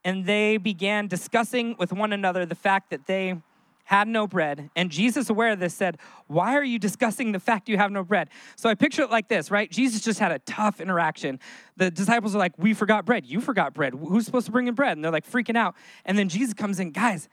And 0.05 0.25
they 0.25 0.57
began 0.57 1.09
discussing 1.09 1.75
with 1.81 1.93
one 1.93 2.12
another 2.12 2.47
the 2.47 2.55
fact 2.55 2.91
that 2.91 3.07
they 3.07 3.43
had 3.85 4.09
no 4.09 4.27
bread. 4.27 4.71
And 4.77 4.91
Jesus, 4.91 5.29
aware 5.29 5.53
of 5.53 5.61
this, 5.61 5.75
said, 5.75 5.99
Why 6.27 6.55
are 6.55 6.65
you 6.65 6.79
discussing 6.79 7.33
the 7.33 7.41
fact 7.41 7.69
you 7.69 7.77
have 7.77 7.91
no 7.91 8.05
bread? 8.05 8.29
So 8.57 8.69
I 8.69 8.75
picture 8.75 9.03
it 9.03 9.11
like 9.11 9.29
this, 9.29 9.51
right? 9.51 9.71
Jesus 9.71 10.01
just 10.03 10.19
had 10.19 10.33
a 10.33 10.39
tough 10.41 10.81
interaction. 10.81 11.41
The 11.77 11.91
disciples 11.91 12.35
are 12.35 12.39
like, 12.39 12.53
We 12.59 12.75
forgot 12.75 13.05
bread. 13.05 13.27
You 13.27 13.41
forgot 13.41 13.75
bread. 13.75 13.95
Who's 13.95 14.25
supposed 14.25 14.47
to 14.47 14.53
bring 14.53 14.69
in 14.69 14.75
bread? 14.75 14.97
And 14.97 15.05
they're 15.05 15.12
like 15.12 15.31
freaking 15.31 15.57
out. 15.57 15.75
And 16.05 16.19
then 16.19 16.29
Jesus 16.29 16.55
comes 16.55 16.81
in, 16.81 16.91
Guys, 16.91 17.29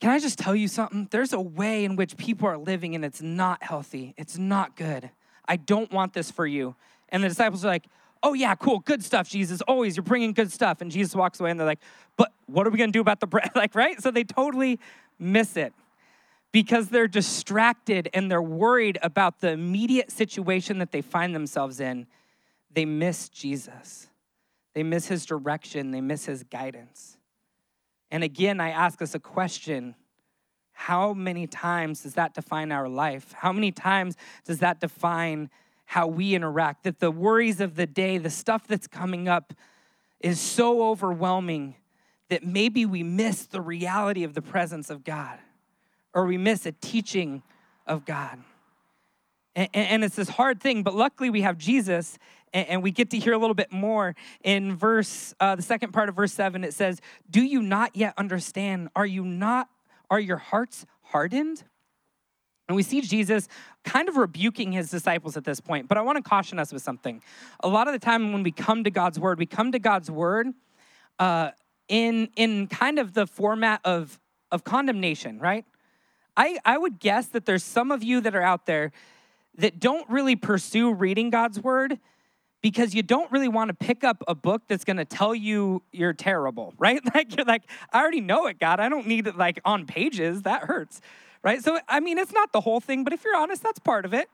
can 0.00 0.10
I 0.10 0.18
just 0.18 0.38
tell 0.38 0.54
you 0.54 0.68
something? 0.68 1.08
There's 1.10 1.32
a 1.32 1.40
way 1.40 1.84
in 1.84 1.96
which 1.96 2.16
people 2.16 2.46
are 2.48 2.56
living 2.56 2.94
and 2.94 3.04
it's 3.04 3.20
not 3.20 3.62
healthy. 3.62 4.14
It's 4.16 4.38
not 4.38 4.76
good. 4.76 5.10
I 5.46 5.56
don't 5.56 5.92
want 5.92 6.12
this 6.12 6.30
for 6.30 6.46
you. 6.46 6.76
And 7.08 7.24
the 7.24 7.28
disciples 7.28 7.64
are 7.64 7.68
like, 7.68 7.86
Oh, 8.20 8.32
yeah, 8.32 8.56
cool, 8.56 8.80
good 8.80 9.04
stuff, 9.04 9.28
Jesus. 9.28 9.60
Always, 9.62 9.96
you're 9.96 10.02
bringing 10.02 10.32
good 10.32 10.50
stuff. 10.50 10.80
And 10.80 10.90
Jesus 10.90 11.14
walks 11.14 11.38
away 11.38 11.52
and 11.52 11.60
they're 11.60 11.66
like, 11.66 11.80
But 12.16 12.32
what 12.46 12.66
are 12.66 12.70
we 12.70 12.78
gonna 12.78 12.92
do 12.92 13.00
about 13.00 13.20
the 13.20 13.26
bread? 13.26 13.50
like, 13.54 13.74
right? 13.74 14.00
So 14.02 14.10
they 14.10 14.24
totally 14.24 14.78
miss 15.18 15.56
it 15.56 15.72
because 16.52 16.88
they're 16.88 17.08
distracted 17.08 18.08
and 18.14 18.30
they're 18.30 18.42
worried 18.42 18.98
about 19.02 19.40
the 19.40 19.50
immediate 19.50 20.10
situation 20.10 20.78
that 20.78 20.92
they 20.92 21.02
find 21.02 21.34
themselves 21.34 21.80
in. 21.80 22.06
They 22.72 22.84
miss 22.84 23.28
Jesus, 23.28 24.08
they 24.74 24.82
miss 24.82 25.06
his 25.06 25.26
direction, 25.26 25.90
they 25.90 26.00
miss 26.00 26.26
his 26.26 26.44
guidance. 26.44 27.16
And 28.10 28.24
again, 28.24 28.60
I 28.60 28.70
ask 28.70 29.02
us 29.02 29.14
a 29.14 29.18
question 29.18 29.94
how 30.72 31.12
many 31.12 31.48
times 31.48 32.04
does 32.04 32.14
that 32.14 32.34
define 32.34 32.70
our 32.70 32.88
life? 32.88 33.32
How 33.32 33.52
many 33.52 33.72
times 33.72 34.16
does 34.44 34.60
that 34.60 34.78
define 34.78 35.50
how 35.86 36.06
we 36.06 36.36
interact? 36.36 36.84
That 36.84 37.00
the 37.00 37.10
worries 37.10 37.60
of 37.60 37.74
the 37.74 37.84
day, 37.84 38.16
the 38.16 38.30
stuff 38.30 38.68
that's 38.68 38.86
coming 38.86 39.26
up, 39.26 39.52
is 40.20 40.40
so 40.40 40.88
overwhelming 40.88 41.74
that 42.28 42.44
maybe 42.44 42.86
we 42.86 43.02
miss 43.02 43.46
the 43.46 43.60
reality 43.60 44.24
of 44.24 44.34
the 44.34 44.42
presence 44.42 44.90
of 44.90 45.04
God 45.04 45.38
or 46.14 46.26
we 46.26 46.38
miss 46.38 46.66
a 46.66 46.72
teaching 46.72 47.42
of 47.86 48.04
God. 48.04 48.38
And, 49.54 49.68
and 49.74 50.04
it's 50.04 50.16
this 50.16 50.28
hard 50.28 50.60
thing, 50.60 50.82
but 50.82 50.94
luckily 50.94 51.30
we 51.30 51.42
have 51.42 51.58
Jesus 51.58 52.18
and, 52.54 52.82
we 52.82 52.90
get 52.90 53.10
to 53.10 53.18
hear 53.18 53.34
a 53.34 53.38
little 53.38 53.54
bit 53.54 53.70
more 53.70 54.16
in 54.42 54.74
verse, 54.74 55.34
uh, 55.38 55.54
the 55.54 55.62
second 55.62 55.92
part 55.92 56.08
of 56.08 56.16
verse 56.16 56.32
seven. 56.32 56.64
It 56.64 56.72
says, 56.72 57.00
Do 57.28 57.42
you 57.42 57.60
not 57.60 57.94
yet 57.94 58.14
understand? 58.16 58.88
Are 58.96 59.04
you 59.04 59.22
not, 59.24 59.68
are 60.10 60.20
your 60.20 60.38
hearts 60.38 60.86
hardened? 61.02 61.62
And 62.68 62.76
we 62.76 62.82
see 62.82 63.00
Jesus 63.00 63.48
kind 63.84 64.08
of 64.08 64.16
rebuking 64.16 64.72
his 64.72 64.90
disciples 64.90 65.36
at 65.36 65.44
this 65.44 65.60
point. 65.60 65.88
But 65.88 65.98
I 65.98 66.02
want 66.02 66.16
to 66.16 66.22
caution 66.22 66.58
us 66.58 66.72
with 66.72 66.82
something. 66.82 67.22
A 67.60 67.68
lot 67.68 67.86
of 67.86 67.92
the 67.92 67.98
time 67.98 68.32
when 68.32 68.42
we 68.42 68.50
come 68.50 68.84
to 68.84 68.90
God's 68.90 69.18
word, 69.18 69.38
we 69.38 69.46
come 69.46 69.72
to 69.72 69.78
God's 69.78 70.10
word 70.10 70.48
uh, 71.18 71.50
in 71.88 72.28
in 72.36 72.66
kind 72.66 72.98
of 72.98 73.14
the 73.14 73.26
format 73.26 73.80
of 73.84 74.20
of 74.50 74.64
condemnation, 74.64 75.38
right? 75.38 75.64
I 76.36 76.58
I 76.64 76.78
would 76.78 77.00
guess 77.00 77.26
that 77.28 77.46
there's 77.46 77.64
some 77.64 77.90
of 77.90 78.02
you 78.02 78.20
that 78.20 78.34
are 78.34 78.42
out 78.42 78.66
there 78.66 78.92
that 79.56 79.80
don't 79.80 80.08
really 80.08 80.36
pursue 80.36 80.92
reading 80.92 81.30
God's 81.30 81.60
word 81.60 81.98
because 82.60 82.94
you 82.94 83.02
don't 83.02 83.30
really 83.30 83.48
want 83.48 83.68
to 83.68 83.74
pick 83.74 84.04
up 84.04 84.22
a 84.26 84.34
book 84.34 84.62
that's 84.68 84.84
going 84.84 84.96
to 84.96 85.04
tell 85.04 85.34
you 85.34 85.82
you're 85.92 86.12
terrible, 86.12 86.74
right? 86.78 87.00
Like 87.14 87.36
you're 87.36 87.46
like, 87.46 87.62
I 87.92 88.00
already 88.00 88.20
know 88.20 88.46
it, 88.46 88.58
God. 88.58 88.80
I 88.80 88.88
don't 88.88 89.06
need 89.06 89.26
it 89.26 89.36
like 89.36 89.60
on 89.64 89.86
pages. 89.86 90.42
That 90.42 90.62
hurts, 90.64 91.00
right? 91.42 91.62
So 91.62 91.78
I 91.88 92.00
mean, 92.00 92.18
it's 92.18 92.32
not 92.32 92.52
the 92.52 92.60
whole 92.60 92.80
thing, 92.80 93.04
but 93.04 93.12
if 93.12 93.24
you're 93.24 93.36
honest, 93.36 93.62
that's 93.62 93.78
part 93.78 94.04
of 94.04 94.14
it. 94.14 94.28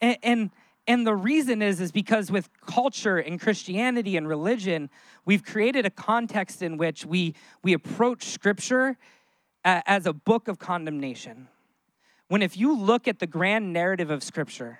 And 0.00 0.18
and, 0.22 0.50
and 0.86 1.06
the 1.06 1.14
reason 1.14 1.62
is 1.62 1.80
is 1.80 1.90
because 1.90 2.30
with 2.30 2.48
culture 2.60 3.18
and 3.18 3.40
Christianity 3.40 4.16
and 4.16 4.28
religion, 4.28 4.88
we've 5.24 5.44
created 5.44 5.84
a 5.84 5.90
context 5.90 6.62
in 6.62 6.76
which 6.76 7.04
we, 7.04 7.34
we 7.62 7.72
approach 7.72 8.24
Scripture 8.24 8.96
as 9.64 10.06
a 10.06 10.12
book 10.12 10.46
of 10.46 10.58
condemnation. 10.58 11.48
When 12.28 12.40
if 12.42 12.56
you 12.56 12.76
look 12.76 13.08
at 13.08 13.18
the 13.18 13.26
grand 13.26 13.72
narrative 13.72 14.10
of 14.10 14.22
Scripture, 14.22 14.78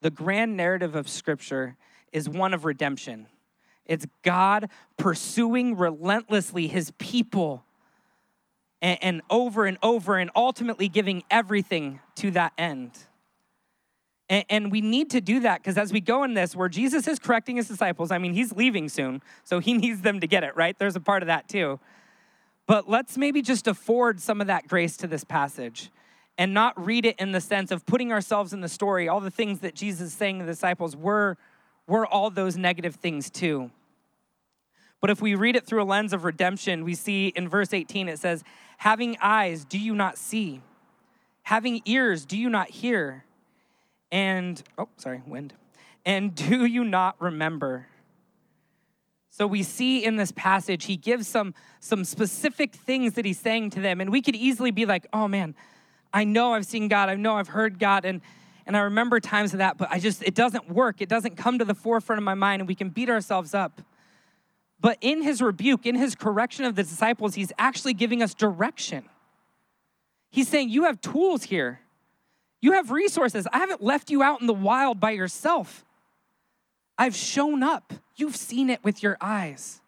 the 0.00 0.10
grand 0.10 0.56
narrative 0.56 0.96
of 0.96 1.08
Scripture 1.08 1.76
is 2.12 2.28
one 2.28 2.52
of 2.52 2.64
redemption. 2.64 3.26
It's 3.86 4.06
God 4.22 4.70
pursuing 4.96 5.76
relentlessly 5.76 6.66
his 6.66 6.90
people 6.98 7.64
and, 8.82 8.98
and, 9.02 9.22
over 9.30 9.66
and 9.66 9.78
over 9.82 10.16
and 10.16 10.30
ultimately 10.36 10.88
giving 10.88 11.24
everything 11.30 12.00
to 12.16 12.30
that 12.32 12.52
end. 12.58 12.92
And, 14.28 14.44
and 14.48 14.72
we 14.72 14.80
need 14.80 15.10
to 15.10 15.20
do 15.20 15.40
that 15.40 15.62
because 15.62 15.78
as 15.78 15.92
we 15.92 16.00
go 16.00 16.24
in 16.24 16.34
this, 16.34 16.54
where 16.54 16.68
Jesus 16.68 17.08
is 17.08 17.18
correcting 17.18 17.56
his 17.56 17.68
disciples, 17.68 18.10
I 18.10 18.18
mean, 18.18 18.34
he's 18.34 18.52
leaving 18.52 18.88
soon, 18.88 19.22
so 19.44 19.58
he 19.58 19.72
needs 19.74 20.02
them 20.02 20.20
to 20.20 20.26
get 20.26 20.44
it, 20.44 20.56
right? 20.56 20.78
There's 20.78 20.96
a 20.96 21.00
part 21.00 21.22
of 21.22 21.26
that 21.28 21.48
too. 21.48 21.80
But 22.66 22.88
let's 22.88 23.16
maybe 23.16 23.40
just 23.40 23.66
afford 23.66 24.20
some 24.20 24.40
of 24.40 24.46
that 24.48 24.68
grace 24.68 24.96
to 24.98 25.06
this 25.06 25.24
passage 25.24 25.90
and 26.36 26.52
not 26.52 26.82
read 26.82 27.06
it 27.06 27.16
in 27.18 27.32
the 27.32 27.40
sense 27.40 27.70
of 27.70 27.86
putting 27.86 28.12
ourselves 28.12 28.52
in 28.52 28.60
the 28.60 28.68
story. 28.68 29.08
All 29.08 29.20
the 29.20 29.30
things 29.30 29.60
that 29.60 29.74
Jesus 29.74 30.08
is 30.08 30.12
saying 30.12 30.38
to 30.38 30.44
the 30.44 30.52
disciples 30.52 30.94
were, 30.94 31.36
were 31.86 32.06
all 32.06 32.30
those 32.30 32.56
negative 32.56 32.94
things 32.94 33.30
too. 33.30 33.70
But 35.00 35.10
if 35.10 35.22
we 35.22 35.34
read 35.34 35.56
it 35.56 35.64
through 35.64 35.82
a 35.82 35.84
lens 35.84 36.12
of 36.12 36.24
redemption, 36.24 36.84
we 36.84 36.94
see 36.94 37.28
in 37.28 37.48
verse 37.48 37.72
18 37.72 38.08
it 38.08 38.18
says, 38.18 38.44
Having 38.78 39.16
eyes, 39.20 39.64
do 39.64 39.78
you 39.78 39.94
not 39.94 40.18
see? 40.18 40.60
Having 41.44 41.82
ears, 41.86 42.26
do 42.26 42.36
you 42.36 42.50
not 42.50 42.68
hear? 42.68 43.24
And, 44.10 44.62
oh, 44.76 44.88
sorry, 44.96 45.22
wind. 45.26 45.54
And 46.04 46.34
do 46.34 46.64
you 46.64 46.84
not 46.84 47.16
remember? 47.20 47.86
So 49.30 49.46
we 49.46 49.62
see 49.62 50.04
in 50.04 50.16
this 50.16 50.32
passage, 50.32 50.86
he 50.86 50.96
gives 50.96 51.28
some, 51.28 51.54
some 51.78 52.04
specific 52.04 52.74
things 52.74 53.12
that 53.14 53.24
he's 53.24 53.38
saying 53.38 53.70
to 53.70 53.80
them. 53.80 54.00
And 54.00 54.10
we 54.10 54.20
could 54.20 54.34
easily 54.34 54.72
be 54.72 54.84
like, 54.84 55.06
oh 55.12 55.28
man, 55.28 55.54
I 56.12 56.24
know 56.24 56.54
I've 56.54 56.66
seen 56.66 56.88
God, 56.88 57.08
I 57.08 57.14
know 57.14 57.36
I've 57.36 57.48
heard 57.48 57.78
God, 57.78 58.04
and, 58.04 58.20
and 58.66 58.76
I 58.76 58.80
remember 58.80 59.20
times 59.20 59.52
of 59.52 59.58
that, 59.58 59.78
but 59.78 59.90
I 59.90 60.00
just, 60.00 60.22
it 60.22 60.34
doesn't 60.34 60.68
work. 60.68 61.00
It 61.00 61.08
doesn't 61.08 61.36
come 61.36 61.58
to 61.58 61.64
the 61.64 61.74
forefront 61.74 62.18
of 62.18 62.24
my 62.24 62.34
mind, 62.34 62.62
and 62.62 62.68
we 62.68 62.74
can 62.74 62.88
beat 62.88 63.08
ourselves 63.08 63.54
up. 63.54 63.80
But 64.80 64.98
in 65.00 65.22
his 65.22 65.42
rebuke, 65.42 65.86
in 65.86 65.94
his 65.94 66.14
correction 66.14 66.64
of 66.64 66.74
the 66.74 66.82
disciples, 66.82 67.34
he's 67.34 67.52
actually 67.58 67.94
giving 67.94 68.22
us 68.22 68.34
direction. 68.34 69.04
He's 70.30 70.48
saying, 70.48 70.68
You 70.70 70.84
have 70.84 71.00
tools 71.00 71.44
here. 71.44 71.80
You 72.60 72.72
have 72.72 72.90
resources. 72.90 73.46
I 73.52 73.58
haven't 73.58 73.82
left 73.82 74.10
you 74.10 74.22
out 74.22 74.40
in 74.40 74.46
the 74.46 74.54
wild 74.54 75.00
by 75.00 75.12
yourself. 75.12 75.84
I've 76.96 77.14
shown 77.14 77.62
up. 77.62 77.92
You've 78.16 78.36
seen 78.36 78.70
it 78.70 78.82
with 78.82 79.02
your 79.02 79.16
eyes. 79.20 79.80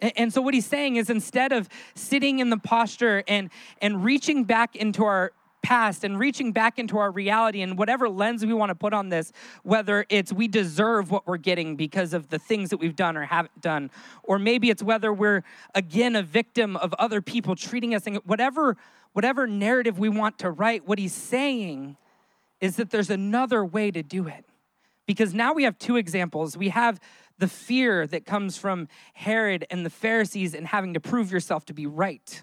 And 0.00 0.32
so 0.32 0.42
what 0.42 0.52
he's 0.52 0.66
saying 0.66 0.96
is 0.96 1.08
instead 1.08 1.52
of 1.52 1.68
sitting 1.94 2.38
in 2.38 2.50
the 2.50 2.58
posture 2.58 3.24
and 3.26 3.50
and 3.80 4.04
reaching 4.04 4.44
back 4.44 4.76
into 4.76 5.04
our 5.04 5.32
past 5.62 6.04
and 6.04 6.18
reaching 6.18 6.52
back 6.52 6.78
into 6.78 6.98
our 6.98 7.10
reality 7.10 7.62
and 7.62 7.76
whatever 7.78 8.08
lens 8.08 8.44
we 8.46 8.54
want 8.54 8.70
to 8.70 8.74
put 8.74 8.92
on 8.92 9.08
this, 9.08 9.32
whether 9.62 10.06
it's 10.08 10.32
we 10.32 10.46
deserve 10.48 11.10
what 11.10 11.26
we're 11.26 11.36
getting 11.36 11.76
because 11.76 12.12
of 12.12 12.28
the 12.28 12.38
things 12.38 12.70
that 12.70 12.76
we've 12.76 12.96
done 12.96 13.16
or 13.16 13.24
haven't 13.24 13.60
done, 13.60 13.90
or 14.22 14.38
maybe 14.38 14.70
it's 14.70 14.82
whether 14.82 15.12
we're 15.12 15.42
again 15.74 16.14
a 16.16 16.22
victim 16.22 16.76
of 16.76 16.94
other 16.94 17.20
people 17.20 17.56
treating 17.56 17.94
us, 17.94 18.06
and 18.06 18.18
whatever 18.24 18.76
whatever 19.12 19.46
narrative 19.46 19.98
we 19.98 20.10
want 20.10 20.38
to 20.38 20.50
write, 20.50 20.86
what 20.86 20.98
he's 20.98 21.14
saying 21.14 21.96
is 22.60 22.76
that 22.76 22.90
there's 22.90 23.10
another 23.10 23.64
way 23.64 23.90
to 23.90 24.02
do 24.02 24.28
it. 24.28 24.44
Because 25.06 25.32
now 25.32 25.54
we 25.54 25.62
have 25.62 25.78
two 25.78 25.96
examples. 25.96 26.56
We 26.56 26.68
have 26.70 27.00
the 27.38 27.48
fear 27.48 28.06
that 28.08 28.26
comes 28.26 28.58
from 28.58 28.88
Herod 29.14 29.66
and 29.70 29.86
the 29.86 29.90
Pharisees 29.90 30.54
and 30.54 30.66
having 30.66 30.94
to 30.94 31.00
prove 31.00 31.30
yourself 31.30 31.64
to 31.66 31.72
be 31.72 31.86
right. 31.86 32.42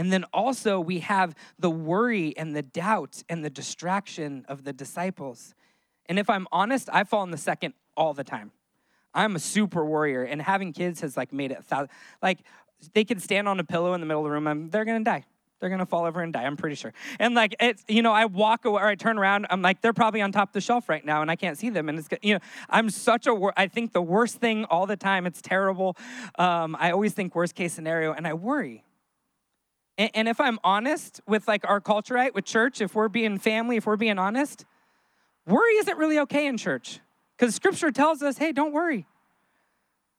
And 0.00 0.10
then 0.10 0.24
also, 0.32 0.80
we 0.80 1.00
have 1.00 1.34
the 1.58 1.68
worry 1.68 2.34
and 2.38 2.56
the 2.56 2.62
doubt 2.62 3.22
and 3.28 3.44
the 3.44 3.50
distraction 3.50 4.46
of 4.48 4.64
the 4.64 4.72
disciples. 4.72 5.54
And 6.06 6.18
if 6.18 6.30
I'm 6.30 6.48
honest, 6.50 6.88
I 6.90 7.04
fall 7.04 7.22
in 7.22 7.30
the 7.30 7.36
second 7.36 7.74
all 7.98 8.14
the 8.14 8.24
time. 8.24 8.50
I'm 9.12 9.36
a 9.36 9.38
super 9.38 9.84
warrior, 9.84 10.22
and 10.22 10.40
having 10.40 10.72
kids 10.72 11.02
has 11.02 11.18
like 11.18 11.34
made 11.34 11.52
it 11.52 11.62
thousand. 11.66 11.90
Like 12.22 12.38
they 12.94 13.04
could 13.04 13.20
stand 13.20 13.46
on 13.46 13.60
a 13.60 13.64
pillow 13.64 13.92
in 13.92 14.00
the 14.00 14.06
middle 14.06 14.22
of 14.22 14.24
the 14.24 14.30
room, 14.30 14.46
and 14.46 14.72
they're 14.72 14.86
gonna 14.86 15.04
die. 15.04 15.26
They're 15.60 15.68
gonna 15.68 15.84
fall 15.84 16.06
over 16.06 16.22
and 16.22 16.32
die. 16.32 16.44
I'm 16.44 16.56
pretty 16.56 16.76
sure. 16.76 16.94
And 17.18 17.34
like 17.34 17.54
it's, 17.60 17.84
you 17.86 18.00
know, 18.00 18.14
I 18.14 18.24
walk 18.24 18.64
away 18.64 18.80
or 18.80 18.86
I 18.86 18.94
turn 18.94 19.18
around. 19.18 19.48
I'm 19.50 19.60
like, 19.60 19.82
they're 19.82 19.92
probably 19.92 20.22
on 20.22 20.32
top 20.32 20.48
of 20.48 20.52
the 20.54 20.62
shelf 20.62 20.88
right 20.88 21.04
now, 21.04 21.20
and 21.20 21.30
I 21.30 21.36
can't 21.36 21.58
see 21.58 21.68
them. 21.68 21.90
And 21.90 21.98
it's, 21.98 22.08
you 22.22 22.32
know, 22.32 22.40
I'm 22.70 22.88
such 22.88 23.26
a. 23.26 23.38
I 23.54 23.68
think 23.68 23.92
the 23.92 24.00
worst 24.00 24.36
thing 24.36 24.64
all 24.64 24.86
the 24.86 24.96
time. 24.96 25.26
It's 25.26 25.42
terrible. 25.42 25.98
Um, 26.38 26.74
I 26.80 26.90
always 26.90 27.12
think 27.12 27.34
worst 27.34 27.54
case 27.54 27.74
scenario, 27.74 28.14
and 28.14 28.26
I 28.26 28.32
worry. 28.32 28.82
And, 29.98 30.10
and 30.14 30.28
if 30.28 30.40
I'm 30.40 30.58
honest 30.64 31.20
with 31.26 31.46
like 31.48 31.68
our 31.68 31.80
culture, 31.80 32.14
right, 32.14 32.34
with 32.34 32.44
church, 32.44 32.80
if 32.80 32.94
we're 32.94 33.08
being 33.08 33.38
family, 33.38 33.76
if 33.76 33.86
we're 33.86 33.96
being 33.96 34.18
honest, 34.18 34.64
worry 35.46 35.72
isn't 35.74 35.98
really 35.98 36.18
okay 36.20 36.46
in 36.46 36.56
church 36.56 37.00
because 37.36 37.54
Scripture 37.54 37.90
tells 37.90 38.22
us, 38.22 38.38
hey, 38.38 38.52
don't 38.52 38.72
worry. 38.72 39.06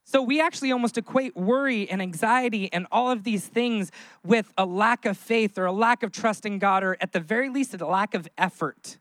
So 0.04 0.20
we 0.20 0.40
actually 0.40 0.72
almost 0.72 0.98
equate 0.98 1.36
worry 1.36 1.88
and 1.88 2.02
anxiety 2.02 2.72
and 2.72 2.86
all 2.90 3.10
of 3.10 3.22
these 3.22 3.46
things 3.46 3.92
with 4.24 4.52
a 4.58 4.66
lack 4.66 5.04
of 5.04 5.16
faith 5.16 5.56
or 5.56 5.66
a 5.66 5.72
lack 5.72 6.02
of 6.02 6.10
trust 6.10 6.44
in 6.44 6.58
God, 6.58 6.82
or 6.82 6.96
at 7.00 7.12
the 7.12 7.20
very 7.20 7.48
least, 7.48 7.72
a 7.80 7.86
lack 7.86 8.14
of 8.14 8.28
effort. 8.36 8.98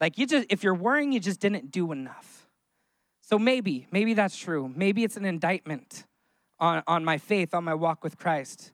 Like 0.00 0.16
you 0.16 0.26
just, 0.26 0.46
if 0.50 0.62
you're 0.62 0.74
worrying, 0.74 1.12
you 1.12 1.20
just 1.20 1.40
didn't 1.40 1.72
do 1.72 1.90
enough. 1.90 2.46
So 3.22 3.38
maybe, 3.38 3.88
maybe 3.90 4.14
that's 4.14 4.36
true. 4.36 4.72
Maybe 4.74 5.04
it's 5.04 5.16
an 5.16 5.24
indictment 5.24 6.04
on, 6.60 6.82
on 6.86 7.04
my 7.04 7.18
faith, 7.18 7.52
on 7.52 7.64
my 7.64 7.74
walk 7.74 8.04
with 8.04 8.16
Christ. 8.16 8.72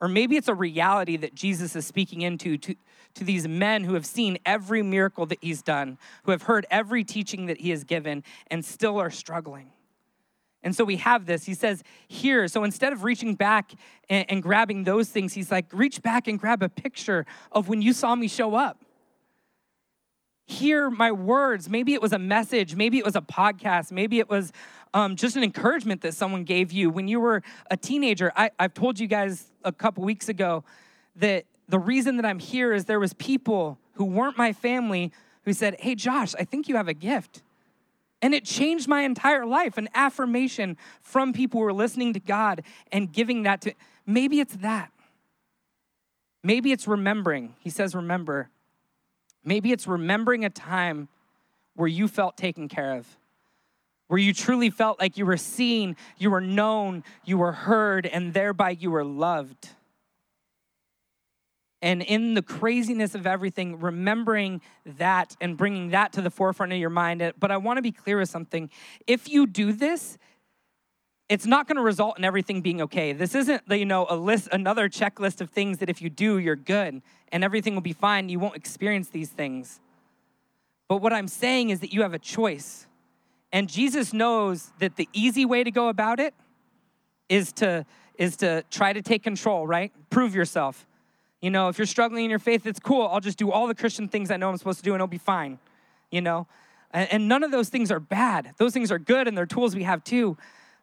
Or 0.00 0.08
maybe 0.08 0.36
it's 0.36 0.48
a 0.48 0.54
reality 0.54 1.16
that 1.16 1.34
Jesus 1.34 1.74
is 1.74 1.86
speaking 1.86 2.22
into 2.22 2.56
to, 2.58 2.74
to 3.14 3.24
these 3.24 3.48
men 3.48 3.84
who 3.84 3.94
have 3.94 4.06
seen 4.06 4.38
every 4.46 4.82
miracle 4.82 5.26
that 5.26 5.38
he's 5.40 5.62
done, 5.62 5.98
who 6.24 6.30
have 6.30 6.42
heard 6.42 6.66
every 6.70 7.02
teaching 7.02 7.46
that 7.46 7.60
he 7.60 7.70
has 7.70 7.84
given, 7.84 8.22
and 8.48 8.64
still 8.64 9.00
are 9.00 9.10
struggling. 9.10 9.70
And 10.62 10.74
so 10.74 10.84
we 10.84 10.96
have 10.96 11.26
this. 11.26 11.44
He 11.44 11.54
says, 11.54 11.82
here. 12.08 12.48
So 12.48 12.64
instead 12.64 12.92
of 12.92 13.04
reaching 13.04 13.34
back 13.34 13.72
and, 14.08 14.28
and, 14.28 14.42
grabbing 14.42 14.84
those 14.84 15.08
things, 15.08 15.32
he's 15.32 15.50
like, 15.50 15.66
reach 15.72 16.02
back 16.02 16.26
and 16.26 16.38
grab 16.38 16.62
a 16.62 16.68
picture 16.68 17.26
of 17.52 17.68
when 17.68 17.80
you 17.80 17.92
saw 17.92 18.14
me 18.14 18.26
show 18.28 18.54
up. 18.54 18.84
Hear 20.46 20.90
my 20.90 21.12
words. 21.12 21.68
Maybe 21.68 21.94
it 21.94 22.02
was 22.02 22.12
a 22.12 22.18
message. 22.18 22.74
Maybe 22.74 22.98
it 22.98 23.04
was 23.04 23.14
a 23.14 23.20
podcast. 23.20 23.92
Maybe 23.92 24.18
it 24.18 24.28
was 24.28 24.50
um, 24.94 25.16
just 25.16 25.36
an 25.36 25.42
encouragement 25.42 26.02
that 26.02 26.14
someone 26.14 26.44
gave 26.44 26.72
you 26.72 26.90
when 26.90 27.08
you 27.08 27.20
were 27.20 27.42
a 27.70 27.76
teenager. 27.76 28.32
I, 28.36 28.50
I've 28.58 28.74
told 28.74 28.98
you 28.98 29.06
guys 29.06 29.50
a 29.64 29.72
couple 29.72 30.04
weeks 30.04 30.28
ago 30.28 30.64
that 31.16 31.44
the 31.68 31.78
reason 31.78 32.16
that 32.16 32.24
I'm 32.24 32.38
here 32.38 32.72
is 32.72 32.86
there 32.86 33.00
was 33.00 33.12
people 33.14 33.78
who 33.94 34.04
weren't 34.04 34.38
my 34.38 34.52
family 34.52 35.12
who 35.44 35.52
said, 35.52 35.76
"Hey 35.80 35.94
Josh, 35.94 36.34
I 36.34 36.44
think 36.44 36.68
you 36.68 36.76
have 36.76 36.88
a 36.88 36.94
gift." 36.94 37.42
And 38.20 38.34
it 38.34 38.44
changed 38.44 38.88
my 38.88 39.02
entire 39.02 39.46
life, 39.46 39.78
an 39.78 39.88
affirmation 39.94 40.76
from 41.00 41.32
people 41.32 41.60
who 41.60 41.64
were 41.64 41.72
listening 41.72 42.12
to 42.14 42.20
God 42.20 42.62
and 42.90 43.12
giving 43.12 43.44
that 43.44 43.60
to 43.62 43.74
maybe 44.06 44.40
it's 44.40 44.56
that. 44.56 44.90
Maybe 46.42 46.72
it's 46.72 46.88
remembering. 46.88 47.54
He 47.60 47.70
says 47.70 47.94
remember. 47.94 48.50
Maybe 49.44 49.70
it's 49.70 49.86
remembering 49.86 50.44
a 50.44 50.50
time 50.50 51.08
where 51.74 51.88
you 51.88 52.08
felt 52.08 52.36
taken 52.36 52.68
care 52.68 52.96
of 52.96 53.16
where 54.08 54.18
you 54.18 54.34
truly 54.34 54.70
felt 54.70 54.98
like 54.98 55.16
you 55.16 55.24
were 55.24 55.36
seen, 55.36 55.96
you 56.16 56.30
were 56.30 56.40
known, 56.40 57.04
you 57.24 57.38
were 57.38 57.52
heard, 57.52 58.06
and 58.06 58.34
thereby 58.34 58.70
you 58.70 58.90
were 58.90 59.04
loved. 59.04 59.68
And 61.80 62.02
in 62.02 62.34
the 62.34 62.42
craziness 62.42 63.14
of 63.14 63.26
everything, 63.26 63.78
remembering 63.78 64.60
that 64.84 65.36
and 65.40 65.56
bringing 65.56 65.90
that 65.90 66.12
to 66.14 66.22
the 66.22 66.30
forefront 66.30 66.72
of 66.72 66.78
your 66.78 66.90
mind. 66.90 67.22
Uh, 67.22 67.32
but 67.38 67.52
I 67.52 67.56
want 67.56 67.76
to 67.76 67.82
be 67.82 67.92
clear 67.92 68.18
with 68.18 68.28
something. 68.28 68.68
If 69.06 69.28
you 69.28 69.46
do 69.46 69.72
this, 69.72 70.18
it's 71.28 71.46
not 71.46 71.68
going 71.68 71.76
to 71.76 71.82
result 71.82 72.18
in 72.18 72.24
everything 72.24 72.62
being 72.62 72.80
okay. 72.82 73.12
This 73.12 73.34
isn't, 73.34 73.62
you 73.70 73.84
know, 73.84 74.06
a 74.08 74.16
list, 74.16 74.48
another 74.50 74.88
checklist 74.88 75.40
of 75.40 75.50
things 75.50 75.78
that 75.78 75.88
if 75.88 76.02
you 76.02 76.10
do, 76.10 76.38
you're 76.38 76.56
good 76.56 77.00
and 77.30 77.44
everything 77.44 77.74
will 77.74 77.82
be 77.82 77.92
fine. 77.92 78.28
You 78.28 78.40
won't 78.40 78.56
experience 78.56 79.10
these 79.10 79.28
things. 79.28 79.78
But 80.88 80.96
what 80.96 81.12
I'm 81.12 81.28
saying 81.28 81.70
is 81.70 81.80
that 81.80 81.92
you 81.92 82.02
have 82.02 82.14
a 82.14 82.18
choice. 82.18 82.87
And 83.52 83.68
Jesus 83.68 84.12
knows 84.12 84.70
that 84.78 84.96
the 84.96 85.08
easy 85.12 85.44
way 85.44 85.64
to 85.64 85.70
go 85.70 85.88
about 85.88 86.20
it 86.20 86.34
is 87.28 87.52
to 87.54 87.86
is 88.18 88.36
to 88.36 88.64
try 88.70 88.92
to 88.92 89.00
take 89.00 89.22
control, 89.22 89.66
right? 89.66 89.92
Prove 90.10 90.34
yourself. 90.34 90.86
You 91.40 91.50
know, 91.50 91.68
if 91.68 91.78
you're 91.78 91.86
struggling 91.86 92.24
in 92.24 92.30
your 92.30 92.40
faith, 92.40 92.66
it's 92.66 92.80
cool. 92.80 93.06
I'll 93.06 93.20
just 93.20 93.38
do 93.38 93.52
all 93.52 93.68
the 93.68 93.74
Christian 93.74 94.08
things 94.08 94.30
I 94.30 94.36
know 94.36 94.50
I'm 94.50 94.56
supposed 94.56 94.78
to 94.78 94.84
do 94.84 94.90
and 94.90 94.96
it'll 94.96 95.06
be 95.06 95.18
fine. 95.18 95.60
You 96.10 96.20
know? 96.20 96.48
And 96.90 97.28
none 97.28 97.44
of 97.44 97.50
those 97.50 97.68
things 97.68 97.92
are 97.92 98.00
bad. 98.00 98.54
Those 98.56 98.72
things 98.72 98.90
are 98.90 98.98
good 98.98 99.28
and 99.28 99.38
they're 99.38 99.46
tools 99.46 99.76
we 99.76 99.84
have 99.84 100.02
too. 100.02 100.36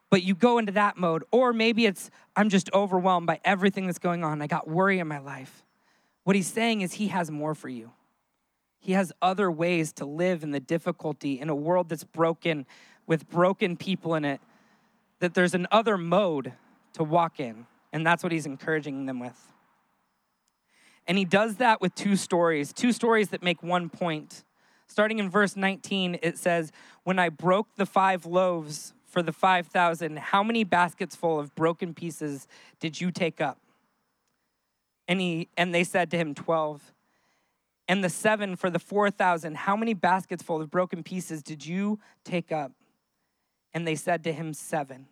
But 0.09 0.23
you 0.23 0.33
go 0.33 0.59
into 0.59 0.71
that 0.73 0.97
mode. 0.97 1.23
Or 1.31 1.51
maybe 1.51 1.85
it's, 1.85 2.09
I'm 2.35 2.47
just 2.47 2.71
overwhelmed 2.73 3.27
by 3.27 3.41
everything 3.43 3.85
that's 3.85 3.99
going 3.99 4.23
on. 4.23 4.41
I 4.41 4.47
got 4.47 4.67
worry 4.67 4.99
in 4.99 5.07
my 5.07 5.19
life. 5.19 5.63
What 6.23 6.35
he's 6.35 6.47
saying 6.47 6.81
is, 6.81 6.93
he 6.93 7.09
has 7.09 7.29
more 7.29 7.53
for 7.53 7.69
you. 7.69 7.91
He 8.85 8.91
has 8.91 9.11
other 9.19 9.49
ways 9.49 9.91
to 9.93 10.05
live 10.05 10.43
in 10.43 10.51
the 10.51 10.59
difficulty 10.59 11.39
in 11.39 11.49
a 11.49 11.55
world 11.55 11.89
that's 11.89 12.03
broken 12.03 12.67
with 13.07 13.27
broken 13.27 13.77
people 13.77 14.13
in 14.13 14.23
it, 14.23 14.39
that 15.21 15.33
there's 15.33 15.55
an 15.55 15.65
other 15.71 15.97
mode 15.97 16.53
to 16.93 17.03
walk 17.03 17.39
in. 17.39 17.65
And 17.91 18.05
that's 18.05 18.21
what 18.21 18.31
he's 18.31 18.45
encouraging 18.45 19.07
them 19.07 19.19
with. 19.19 19.51
And 21.07 21.17
he 21.17 21.25
does 21.25 21.55
that 21.55 21.81
with 21.81 21.95
two 21.95 22.15
stories, 22.15 22.71
two 22.71 22.91
stories 22.91 23.29
that 23.29 23.41
make 23.41 23.63
one 23.63 23.89
point. 23.89 24.43
Starting 24.85 25.17
in 25.17 25.31
verse 25.31 25.55
19, 25.55 26.19
it 26.21 26.37
says, 26.37 26.71
When 27.03 27.17
I 27.17 27.29
broke 27.29 27.69
the 27.77 27.87
five 27.87 28.27
loaves 28.27 28.93
for 29.07 29.23
the 29.23 29.33
5,000, 29.33 30.19
how 30.19 30.43
many 30.43 30.63
baskets 30.63 31.15
full 31.15 31.39
of 31.39 31.55
broken 31.55 31.95
pieces 31.95 32.47
did 32.79 33.01
you 33.01 33.09
take 33.09 33.41
up? 33.41 33.57
And, 35.07 35.19
he, 35.19 35.49
and 35.57 35.73
they 35.73 35.83
said 35.83 36.11
to 36.11 36.17
him, 36.17 36.35
12 36.35 36.91
and 37.87 38.03
the 38.03 38.09
seven 38.09 38.55
for 38.55 38.69
the 38.69 38.79
4,000, 38.79 39.57
how 39.57 39.75
many 39.75 39.93
baskets 39.93 40.41
full 40.41 40.61
of 40.61 40.71
broken 40.71 41.03
pieces 41.03 41.43
did 41.43 41.65
you 41.65 41.99
take 42.23 42.51
up? 42.51 42.71
And 43.73 43.87
they 43.87 43.95
said 43.95 44.23
to 44.23 44.33
him, 44.33 44.53
Seven. 44.53 45.07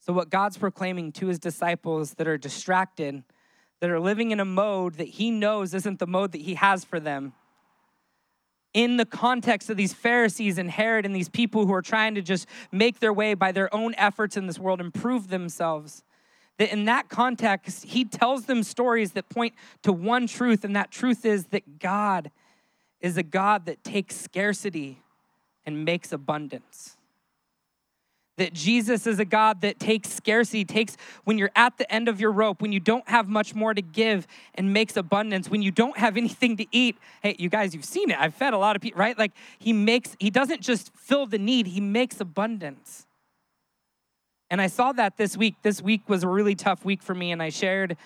So, 0.00 0.12
what 0.12 0.30
God's 0.30 0.56
proclaiming 0.56 1.12
to 1.12 1.26
his 1.26 1.38
disciples 1.38 2.14
that 2.14 2.26
are 2.26 2.38
distracted, 2.38 3.22
that 3.80 3.90
are 3.90 4.00
living 4.00 4.30
in 4.30 4.40
a 4.40 4.44
mode 4.44 4.94
that 4.94 5.08
he 5.08 5.30
knows 5.30 5.74
isn't 5.74 5.98
the 5.98 6.06
mode 6.06 6.32
that 6.32 6.40
he 6.40 6.54
has 6.54 6.84
for 6.84 6.98
them, 6.98 7.34
in 8.74 8.96
the 8.96 9.04
context 9.04 9.70
of 9.70 9.76
these 9.76 9.92
Pharisees 9.92 10.58
and 10.58 10.70
Herod 10.70 11.04
and 11.04 11.14
these 11.14 11.28
people 11.28 11.66
who 11.66 11.74
are 11.74 11.82
trying 11.82 12.14
to 12.14 12.22
just 12.22 12.46
make 12.70 13.00
their 13.00 13.12
way 13.12 13.34
by 13.34 13.52
their 13.52 13.72
own 13.74 13.94
efforts 13.96 14.36
in 14.36 14.46
this 14.46 14.58
world, 14.58 14.80
improve 14.80 15.28
themselves, 15.28 16.04
that 16.58 16.72
in 16.72 16.84
that 16.84 17.08
context, 17.08 17.84
he 17.84 18.04
tells 18.04 18.44
them 18.44 18.62
stories 18.62 19.12
that 19.12 19.28
point 19.28 19.54
to 19.82 19.92
one 19.92 20.26
truth, 20.26 20.64
and 20.64 20.76
that 20.76 20.90
truth 20.90 21.24
is 21.24 21.46
that 21.46 21.78
God 21.78 22.30
is 23.00 23.16
a 23.16 23.22
God 23.22 23.66
that 23.66 23.82
takes 23.84 24.16
scarcity 24.16 24.98
and 25.64 25.84
makes 25.84 26.12
abundance. 26.12 26.96
That 28.38 28.52
Jesus 28.52 29.06
is 29.06 29.18
a 29.18 29.24
God 29.24 29.62
that 29.62 29.80
takes 29.80 30.10
scarcity, 30.10 30.64
takes 30.64 30.96
when 31.24 31.38
you're 31.38 31.50
at 31.56 31.76
the 31.76 31.92
end 31.92 32.08
of 32.08 32.20
your 32.20 32.30
rope, 32.30 32.62
when 32.62 32.72
you 32.72 32.78
don't 32.78 33.08
have 33.08 33.28
much 33.28 33.54
more 33.54 33.74
to 33.74 33.82
give, 33.82 34.26
and 34.54 34.72
makes 34.72 34.96
abundance. 34.96 35.48
When 35.48 35.60
you 35.60 35.72
don't 35.72 35.98
have 35.98 36.16
anything 36.16 36.56
to 36.58 36.66
eat, 36.70 36.96
hey, 37.22 37.36
you 37.38 37.48
guys, 37.48 37.74
you've 37.74 37.84
seen 37.84 38.10
it. 38.10 38.18
I've 38.18 38.34
fed 38.34 38.52
a 38.52 38.58
lot 38.58 38.76
of 38.76 38.82
people, 38.82 39.00
right? 39.00 39.18
Like 39.18 39.32
he 39.58 39.72
makes, 39.72 40.16
he 40.18 40.30
doesn't 40.30 40.60
just 40.60 40.92
fill 40.96 41.26
the 41.26 41.38
need, 41.38 41.68
he 41.68 41.80
makes 41.80 42.20
abundance. 42.20 43.07
And 44.50 44.60
I 44.62 44.66
saw 44.66 44.92
that 44.92 45.16
this 45.16 45.36
week. 45.36 45.56
This 45.62 45.82
week 45.82 46.08
was 46.08 46.24
a 46.24 46.28
really 46.28 46.54
tough 46.54 46.84
week 46.84 47.02
for 47.02 47.14
me, 47.14 47.32
and 47.32 47.42
I 47.42 47.50
shared 47.50 47.96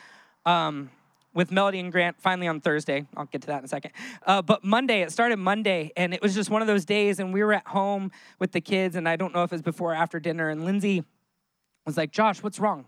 um, 0.45 0.91
with 1.35 1.53
Melody 1.53 1.79
and 1.79 1.93
Grant 1.93 2.21
finally 2.21 2.49
on 2.49 2.61
Thursday. 2.61 3.07
I'll 3.17 3.27
get 3.27 3.43
to 3.43 3.47
that 3.49 3.59
in 3.59 3.65
a 3.65 3.69
second. 3.69 3.93
Uh, 4.27 4.43
but 4.43 4.65
Monday, 4.65 5.03
it 5.03 5.13
started 5.13 5.37
Monday, 5.39 5.93
and 5.97 6.13
it 6.13 6.21
was 6.21 6.35
just 6.35 6.51
one 6.51 6.61
of 6.61 6.67
those 6.67 6.85
days, 6.85 7.21
and 7.21 7.33
we 7.33 7.45
were 7.45 7.53
at 7.53 7.67
home 7.69 8.11
with 8.41 8.53
the 8.53 8.61
kids, 8.61 8.97
and 8.97 9.09
I 9.09 9.15
don't 9.17 9.33
know 9.33 9.45
if 9.45 9.53
it 9.53 9.55
was 9.55 9.63
before 9.63 9.93
or 9.93 9.95
after 9.95 10.19
dinner, 10.19 10.49
and 10.49 10.65
Lindsay 10.65 11.05
was 11.87 11.97
like, 11.97 12.11
Josh, 12.11 12.43
what's 12.43 12.59
wrong? 12.59 12.87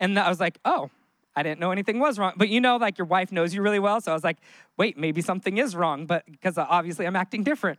And 0.00 0.18
I 0.18 0.28
was 0.28 0.40
like, 0.40 0.58
oh, 0.64 0.90
I 1.36 1.44
didn't 1.44 1.60
know 1.60 1.70
anything 1.70 2.00
was 2.00 2.18
wrong. 2.18 2.32
But 2.36 2.48
you 2.48 2.60
know, 2.60 2.76
like 2.76 2.98
your 2.98 3.06
wife 3.06 3.30
knows 3.30 3.54
you 3.54 3.62
really 3.62 3.78
well. 3.78 4.00
So 4.00 4.10
I 4.10 4.14
was 4.14 4.24
like, 4.24 4.38
wait, 4.76 4.98
maybe 4.98 5.22
something 5.22 5.58
is 5.58 5.76
wrong, 5.76 6.06
but 6.06 6.24
because 6.26 6.58
obviously 6.58 7.06
I'm 7.06 7.14
acting 7.14 7.44
different. 7.44 7.78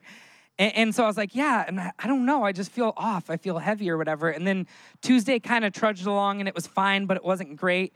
And, 0.60 0.76
and 0.76 0.96
so 0.96 1.06
I 1.06 1.08
was 1.08 1.18
like, 1.18 1.34
yeah, 1.34 1.64
and 1.68 1.80
I, 1.80 1.92
I, 1.98 2.08
don't 2.08 2.26
know. 2.26 2.44
I 2.44 2.52
just 2.52 2.72
feel 2.72 2.94
off. 2.96 3.32
I 3.32 3.38
feel 3.38 3.58
heavy 3.58 3.90
or 3.90 3.98
whatever. 3.98 4.30
And 4.30 4.46
then 4.46 4.68
Tuesday 5.02 5.40
kind 5.40 5.66
of 5.66 5.74
trudged 5.74 6.06
along 6.06 6.42
and 6.42 6.48
it 6.48 6.54
was 6.54 6.68
fine, 6.68 7.08
but 7.08 7.18
it 7.18 7.24
wasn't 7.24 7.56
great. 7.56 7.94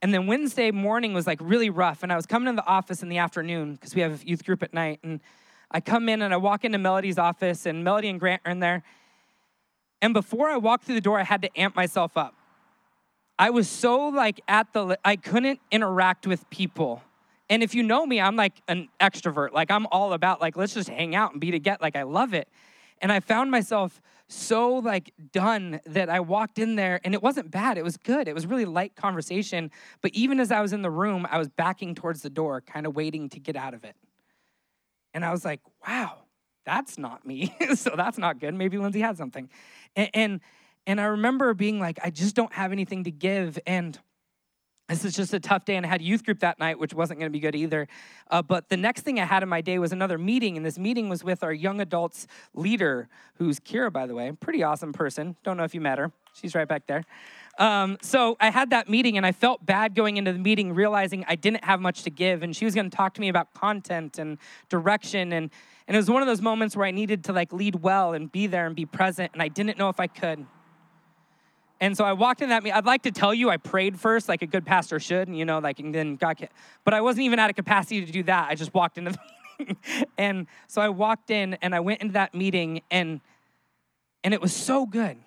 And 0.00 0.14
then 0.14 0.26
Wednesday 0.26 0.70
morning 0.70 1.12
was 1.12 1.26
like 1.26 1.38
really 1.42 1.70
rough. 1.70 2.02
And 2.02 2.12
I 2.12 2.16
was 2.16 2.24
coming 2.24 2.54
to 2.54 2.56
the 2.56 2.66
office 2.66 3.02
in 3.02 3.08
the 3.08 3.18
afternoon 3.18 3.74
because 3.74 3.94
we 3.94 4.00
have 4.02 4.22
a 4.22 4.26
youth 4.26 4.44
group 4.44 4.62
at 4.62 4.72
night. 4.72 5.00
And 5.02 5.20
I 5.70 5.80
come 5.80 6.08
in 6.08 6.22
and 6.22 6.32
I 6.32 6.36
walk 6.36 6.64
into 6.64 6.78
Melody's 6.78 7.18
office, 7.18 7.66
and 7.66 7.82
Melody 7.82 8.08
and 8.08 8.20
Grant 8.20 8.42
are 8.44 8.52
in 8.52 8.60
there. 8.60 8.84
And 10.00 10.14
before 10.14 10.48
I 10.48 10.56
walked 10.56 10.84
through 10.84 10.94
the 10.94 11.00
door, 11.00 11.18
I 11.18 11.24
had 11.24 11.42
to 11.42 11.58
amp 11.58 11.74
myself 11.74 12.16
up. 12.16 12.34
I 13.38 13.50
was 13.50 13.68
so 13.68 14.08
like 14.08 14.40
at 14.46 14.72
the, 14.72 14.98
I 15.04 15.16
couldn't 15.16 15.58
interact 15.72 16.26
with 16.26 16.48
people. 16.50 17.02
And 17.50 17.62
if 17.62 17.74
you 17.74 17.82
know 17.82 18.06
me, 18.06 18.20
I'm 18.20 18.36
like 18.36 18.54
an 18.68 18.88
extrovert. 19.00 19.52
Like 19.52 19.70
I'm 19.70 19.86
all 19.86 20.12
about 20.12 20.40
like, 20.40 20.56
let's 20.56 20.74
just 20.74 20.88
hang 20.88 21.14
out 21.14 21.32
and 21.32 21.40
be 21.40 21.50
together. 21.50 21.78
Like 21.80 21.96
I 21.96 22.04
love 22.04 22.34
it. 22.34 22.48
And 23.00 23.12
I 23.12 23.20
found 23.20 23.50
myself 23.50 24.00
so 24.28 24.76
like 24.76 25.12
done 25.32 25.80
that 25.84 26.08
I 26.08 26.20
walked 26.20 26.58
in 26.58 26.76
there 26.76 27.00
and 27.04 27.12
it 27.12 27.22
wasn't 27.22 27.50
bad. 27.50 27.76
It 27.76 27.84
was 27.84 27.96
good. 27.98 28.28
It 28.28 28.34
was 28.34 28.46
really 28.46 28.64
light 28.64 28.96
conversation. 28.96 29.70
But 30.00 30.12
even 30.14 30.40
as 30.40 30.50
I 30.50 30.62
was 30.62 30.72
in 30.72 30.82
the 30.82 30.90
room, 30.90 31.26
I 31.30 31.38
was 31.38 31.48
backing 31.48 31.94
towards 31.94 32.22
the 32.22 32.30
door, 32.30 32.62
kind 32.62 32.86
of 32.86 32.96
waiting 32.96 33.28
to 33.30 33.38
get 33.38 33.56
out 33.56 33.74
of 33.74 33.84
it. 33.84 33.96
And 35.12 35.24
I 35.24 35.30
was 35.30 35.44
like, 35.44 35.60
wow, 35.86 36.22
that's 36.64 36.96
not 36.96 37.26
me. 37.26 37.54
so 37.74 37.94
that's 37.96 38.16
not 38.16 38.40
good. 38.40 38.54
Maybe 38.54 38.78
Lindsay 38.78 39.00
had 39.00 39.18
something. 39.18 39.50
And, 39.94 40.10
and 40.14 40.40
and 40.86 41.00
I 41.00 41.04
remember 41.04 41.54
being 41.54 41.80
like, 41.80 41.98
I 42.02 42.10
just 42.10 42.34
don't 42.34 42.52
have 42.52 42.72
anything 42.72 43.04
to 43.04 43.10
give. 43.10 43.58
And 43.66 43.98
this 44.88 45.04
is 45.04 45.14
just 45.14 45.32
a 45.32 45.40
tough 45.40 45.64
day. 45.64 45.76
And 45.76 45.86
I 45.86 45.88
had 45.88 46.02
youth 46.02 46.24
group 46.24 46.40
that 46.40 46.58
night, 46.58 46.78
which 46.78 46.92
wasn't 46.92 47.18
going 47.18 47.30
to 47.30 47.32
be 47.32 47.40
good 47.40 47.54
either. 47.54 47.88
Uh, 48.30 48.42
but 48.42 48.68
the 48.68 48.76
next 48.76 49.02
thing 49.02 49.18
I 49.18 49.24
had 49.24 49.42
in 49.42 49.48
my 49.48 49.60
day 49.60 49.78
was 49.78 49.92
another 49.92 50.18
meeting. 50.18 50.56
And 50.56 50.64
this 50.64 50.78
meeting 50.78 51.08
was 51.08 51.24
with 51.24 51.42
our 51.42 51.52
young 51.52 51.80
adults 51.80 52.26
leader, 52.52 53.08
who's 53.36 53.58
Kira, 53.58 53.92
by 53.92 54.06
the 54.06 54.14
way. 54.14 54.30
Pretty 54.32 54.62
awesome 54.62 54.92
person. 54.92 55.36
Don't 55.42 55.56
know 55.56 55.64
if 55.64 55.74
you 55.74 55.80
met 55.80 55.98
her. 55.98 56.12
She's 56.34 56.54
right 56.54 56.68
back 56.68 56.86
there. 56.86 57.04
Um, 57.58 57.98
so 58.02 58.36
I 58.40 58.50
had 58.50 58.70
that 58.70 58.88
meeting 58.88 59.16
and 59.16 59.24
I 59.24 59.32
felt 59.32 59.64
bad 59.64 59.94
going 59.94 60.16
into 60.16 60.32
the 60.32 60.38
meeting, 60.38 60.74
realizing 60.74 61.24
I 61.28 61.36
didn't 61.36 61.64
have 61.64 61.80
much 61.80 62.02
to 62.02 62.10
give. 62.10 62.42
And 62.42 62.54
she 62.54 62.64
was 62.64 62.74
going 62.74 62.90
to 62.90 62.96
talk 62.96 63.14
to 63.14 63.20
me 63.20 63.28
about 63.28 63.54
content 63.54 64.18
and 64.18 64.38
direction. 64.68 65.32
And, 65.32 65.50
and 65.86 65.94
it 65.94 65.98
was 65.98 66.10
one 66.10 66.20
of 66.20 66.28
those 66.28 66.42
moments 66.42 66.76
where 66.76 66.86
I 66.86 66.90
needed 66.90 67.24
to 67.24 67.32
like 67.32 67.52
lead 67.52 67.76
well 67.76 68.12
and 68.12 68.30
be 68.30 68.48
there 68.48 68.66
and 68.66 68.74
be 68.74 68.84
present. 68.86 69.32
And 69.32 69.40
I 69.40 69.48
didn't 69.48 69.78
know 69.78 69.88
if 69.88 70.00
I 70.00 70.08
could. 70.08 70.44
And 71.84 71.94
so 71.94 72.02
I 72.02 72.14
walked 72.14 72.40
in 72.40 72.48
that 72.48 72.62
meeting. 72.62 72.78
I'd 72.78 72.86
like 72.86 73.02
to 73.02 73.10
tell 73.10 73.34
you 73.34 73.50
I 73.50 73.58
prayed 73.58 74.00
first, 74.00 74.26
like 74.26 74.40
a 74.40 74.46
good 74.46 74.64
pastor 74.64 74.98
should, 74.98 75.28
and 75.28 75.36
you 75.36 75.44
know, 75.44 75.58
like, 75.58 75.80
and 75.80 75.94
then 75.94 76.16
God, 76.16 76.48
but 76.82 76.94
I 76.94 77.02
wasn't 77.02 77.24
even 77.26 77.38
at 77.38 77.50
a 77.50 77.52
capacity 77.52 78.06
to 78.06 78.10
do 78.10 78.22
that. 78.22 78.48
I 78.48 78.54
just 78.54 78.72
walked 78.72 78.96
into 78.96 79.12
the 79.12 79.18
meeting. 79.58 79.76
and 80.18 80.46
so 80.66 80.80
I 80.80 80.88
walked 80.88 81.30
in 81.30 81.58
and 81.60 81.74
I 81.74 81.80
went 81.80 82.00
into 82.00 82.14
that 82.14 82.34
meeting 82.34 82.80
and 82.90 83.20
and 84.24 84.32
it 84.32 84.40
was 84.40 84.56
so 84.56 84.86
good. 84.86 85.18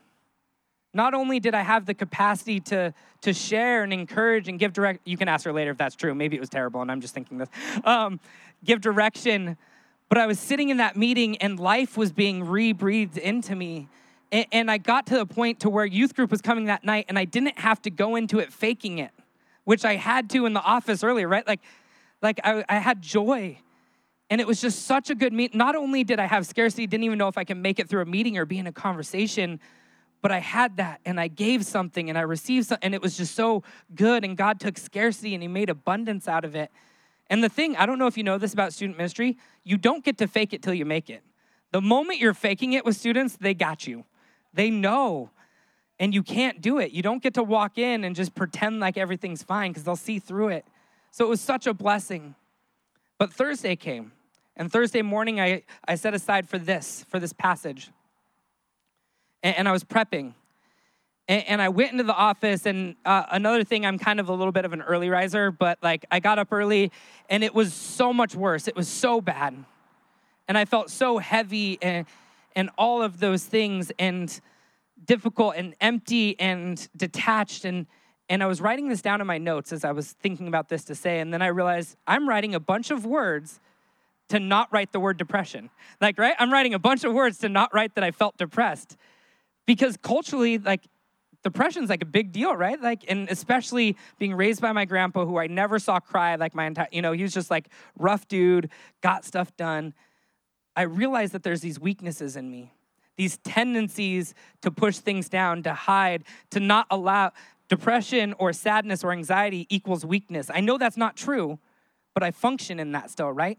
Not 0.96 1.14
only 1.14 1.40
did 1.40 1.54
I 1.54 1.62
have 1.62 1.86
the 1.86 1.94
capacity 1.94 2.60
to 2.62 2.92
to 3.22 3.34
share 3.34 3.84
and 3.84 3.94
encourage 3.94 4.48
and 4.48 4.58
give 4.58 4.74
direct, 4.74 5.08
you 5.08 5.16
can 5.16 5.28
ask 5.28 5.46
her 5.46 5.54
later 5.54 5.70
if 5.70 5.78
that's 5.78 5.96
true. 5.96 6.16
Maybe 6.16 6.38
it 6.38 6.40
was 6.40 6.50
terrible 6.50 6.82
and 6.82 6.92
I'm 6.92 7.02
just 7.02 7.14
thinking 7.14 7.38
this. 7.38 7.50
Um, 7.84 8.20
give 8.66 8.82
direction, 8.82 9.58
but 10.10 10.18
I 10.18 10.26
was 10.26 10.40
sitting 10.40 10.70
in 10.70 10.78
that 10.78 10.98
meeting 10.98 11.38
and 11.38 11.60
life 11.60 11.98
was 11.98 12.12
being 12.12 12.46
rebreathed 12.46 13.20
into 13.20 13.56
me 13.56 13.90
and, 14.32 14.70
I 14.70 14.78
got 14.78 15.08
to 15.08 15.18
the 15.18 15.26
point 15.26 15.62
to 15.62 15.70
where 15.70 15.86
youth 15.86 16.16
group 16.16 16.32
was 16.32 16.42
coming 16.42 16.66
that 16.66 16.84
night 16.84 17.06
and 17.08 17.18
I 17.18 17.26
didn't 17.26 17.60
have 17.60 17.82
to 17.84 17.90
go 17.90 18.16
into 18.16 18.40
it 18.40 18.52
faking 18.52 18.98
it, 19.00 19.12
which 19.64 19.86
I 19.86 19.96
had 19.96 20.30
to 20.32 20.46
in 20.46 20.54
the 20.54 20.62
office 20.62 21.04
earlier, 21.04 21.28
right? 21.28 21.48
Like, 21.48 21.62
like 22.22 22.40
I, 22.44 22.64
I 22.68 22.80
had 22.80 23.02
joy. 23.02 23.60
And 24.30 24.42
it 24.42 24.48
was 24.48 24.60
just 24.60 24.84
such 24.84 25.10
a 25.10 25.16
good 25.16 25.32
meet. 25.32 25.56
Not 25.56 25.76
only 25.76 26.04
did 26.04 26.20
I 26.20 26.26
have 26.26 26.46
scarcity, 26.46 26.86
didn't 26.88 27.06
even 27.06 27.18
know 27.18 27.30
if 27.30 27.38
I 27.38 27.46
could 27.46 27.58
make 27.58 27.80
it 27.80 27.88
through 27.88 28.02
a 28.02 28.06
meeting 28.06 28.38
or 28.38 28.46
be 28.46 28.58
in 28.58 28.68
a 28.68 28.74
conversation, 28.74 29.60
but 30.22 30.32
I 30.32 30.40
had 30.40 30.78
that 30.78 31.00
and 31.06 31.20
I 31.20 31.30
gave 31.30 31.66
something 31.66 32.10
and 32.10 32.18
I 32.18 32.22
received 32.22 32.68
something 32.68 32.86
and 32.86 32.94
it 32.94 33.02
was 33.02 33.16
just 33.16 33.36
so 33.36 33.64
good. 33.96 34.26
And 34.26 34.36
God 34.36 34.60
took 34.60 34.78
scarcity 34.78 35.34
and 35.34 35.42
He 35.42 35.48
made 35.48 35.70
abundance 35.70 36.28
out 36.28 36.44
of 36.44 36.56
it. 36.56 36.72
And 37.30 37.44
the 37.44 37.50
thing, 37.50 37.76
I 37.78 37.86
don't 37.86 38.00
know 38.00 38.08
if 38.08 38.18
you 38.18 38.24
know 38.24 38.38
this 38.38 38.54
about 38.54 38.74
student 38.74 38.98
ministry, 38.98 39.38
you 39.64 39.78
don't 39.78 40.04
get 40.04 40.18
to 40.18 40.28
fake 40.28 40.54
it 40.54 40.62
till 40.62 40.74
you 40.74 40.86
make 40.86 41.10
it. 41.10 41.24
The 41.72 41.82
moment 41.82 42.20
you're 42.20 42.34
faking 42.34 42.74
it 42.74 42.86
with 42.86 42.96
students, 42.96 43.38
they 43.38 43.54
got 43.54 43.88
you. 43.88 44.06
They 44.54 44.70
know. 44.70 45.30
And 46.00 46.14
you 46.14 46.22
can't 46.22 46.62
do 46.62 46.78
it. 46.78 46.92
You 46.92 47.02
don't 47.02 47.24
get 47.24 47.34
to 47.36 47.44
walk 47.44 47.78
in 47.78 48.04
and 48.04 48.16
just 48.16 48.36
pretend 48.36 48.80
like 48.80 48.98
everything's 48.98 49.42
fine 49.42 49.72
because 49.72 49.84
they'll 49.84 49.96
see 49.96 50.20
through 50.20 50.50
it. 50.50 50.66
So 51.12 51.26
it 51.26 51.30
was 51.30 51.42
such 51.42 51.66
a 51.66 51.74
blessing. 51.74 52.36
But 53.18 53.34
Thursday 53.34 53.76
came. 53.76 54.12
And 54.56 54.72
Thursday 54.72 55.02
morning, 55.02 55.40
I, 55.40 55.64
I 55.88 55.96
set 55.96 56.14
aside 56.14 56.50
for 56.50 56.58
this, 56.58 57.06
for 57.10 57.20
this 57.20 57.34
passage. 57.34 57.92
And, 59.44 59.56
and 59.58 59.70
I 59.70 59.72
was 59.72 59.84
prepping. 59.84 60.34
And, 61.28 61.44
and, 61.48 61.62
I 61.62 61.70
went 61.70 61.92
into 61.92 62.04
the 62.04 62.16
office. 62.16 62.66
And 62.66 62.96
uh, 63.06 63.24
another 63.32 63.64
thing, 63.64 63.86
I'm 63.86 64.00
kind 64.00 64.20
of 64.20 64.30
a 64.30 64.34
little 64.34 64.52
bit 64.52 64.66
of 64.66 64.74
an 64.74 64.82
early 64.82 65.10
riser, 65.10 65.52
but 65.52 65.78
like 65.82 66.06
I 66.10 66.20
got 66.20 66.40
up 66.40 66.52
early 66.52 66.92
and 67.30 67.44
it 67.44 67.54
was 67.54 67.74
so 67.74 68.14
much 68.14 68.36
worse. 68.36 68.68
It 68.68 68.76
was 68.76 68.88
so 68.88 69.22
bad. 69.22 69.56
And 70.48 70.58
I 70.58 70.66
felt 70.66 70.90
so 70.90 71.18
heavy 71.18 71.78
and 71.82 72.06
and 72.58 72.72
all 72.76 73.04
of 73.04 73.20
those 73.20 73.46
things 73.46 73.92
and 74.00 74.42
difficult 75.06 75.54
and 75.56 75.76
empty 75.80 76.38
and 76.40 76.90
detached 76.98 77.64
and 77.64 77.86
and 78.30 78.44
I 78.44 78.48
was 78.48 78.60
writing 78.60 78.90
this 78.90 79.02
down 79.02 79.22
in 79.22 79.28
my 79.28 79.38
notes 79.38 79.72
as 79.72 79.86
I 79.86 79.94
was 79.94 80.12
thinking 80.12 80.50
about 80.50 80.68
this 80.68 80.84
to 80.86 80.96
say 80.96 81.20
and 81.20 81.32
then 81.32 81.42
I 81.42 81.48
realized 81.48 81.96
I'm 82.06 82.28
writing 82.28 82.56
a 82.56 82.60
bunch 82.60 82.92
of 82.92 83.06
words 83.06 83.62
to 84.30 84.40
not 84.40 84.68
write 84.74 84.92
the 84.92 85.00
word 85.00 85.18
depression. 85.18 85.70
Like 86.02 86.18
right? 86.18 86.36
I'm 86.40 86.52
writing 86.52 86.74
a 86.74 86.80
bunch 86.80 87.06
of 87.06 87.14
words 87.14 87.38
to 87.40 87.50
not 87.50 87.74
write 87.74 87.96
that 87.96 88.04
I 88.04 88.12
felt 88.12 88.38
depressed. 88.38 88.98
Because 89.66 89.98
culturally 89.98 90.58
like 90.58 90.82
depression's 91.44 91.90
like 91.90 92.02
a 92.02 92.06
big 92.06 92.32
deal, 92.32 92.56
right? 92.56 92.82
Like, 92.82 93.06
and 93.08 93.30
especially 93.30 93.96
being 94.18 94.34
raised 94.34 94.62
by 94.62 94.72
my 94.72 94.86
grandpa, 94.86 95.26
who 95.26 95.38
I 95.38 95.48
never 95.48 95.80
saw 95.80 96.00
cry 96.00 96.36
like 96.36 96.56
my 96.56 96.66
entire, 96.66 96.88
you 96.92 97.02
know, 97.02 97.14
he 97.14 97.24
was 97.24 97.34
just 97.34 97.52
like 97.52 97.70
rough 97.98 98.28
dude, 98.28 98.70
got 99.02 99.24
stuff 99.24 99.56
done. 99.56 99.94
I 100.78 100.84
realize 100.84 101.32
that 101.32 101.42
there's 101.42 101.62
these 101.62 101.80
weaknesses 101.80 102.38
in 102.38 102.52
me, 102.52 102.72
these 103.16 103.40
tendencies 103.40 104.36
to 104.62 104.70
push 104.70 105.00
things 105.00 105.28
down, 105.28 105.64
to 105.64 105.74
hide, 105.74 106.24
to 106.52 106.60
not 106.60 106.86
allow 106.92 107.32
depression 107.68 108.36
or 108.38 108.54
sadness 108.54 109.04
or 109.04 109.12
anxiety 109.12 109.66
equals 109.70 110.06
weakness. 110.06 110.52
I 110.54 110.62
know 110.62 110.78
that's 110.78 110.96
not 110.96 111.18
true, 111.18 111.58
but 112.14 112.22
I 112.22 112.30
function 112.30 112.80
in 112.80 112.92
that 112.92 113.10
still, 113.10 113.32
right? 113.32 113.58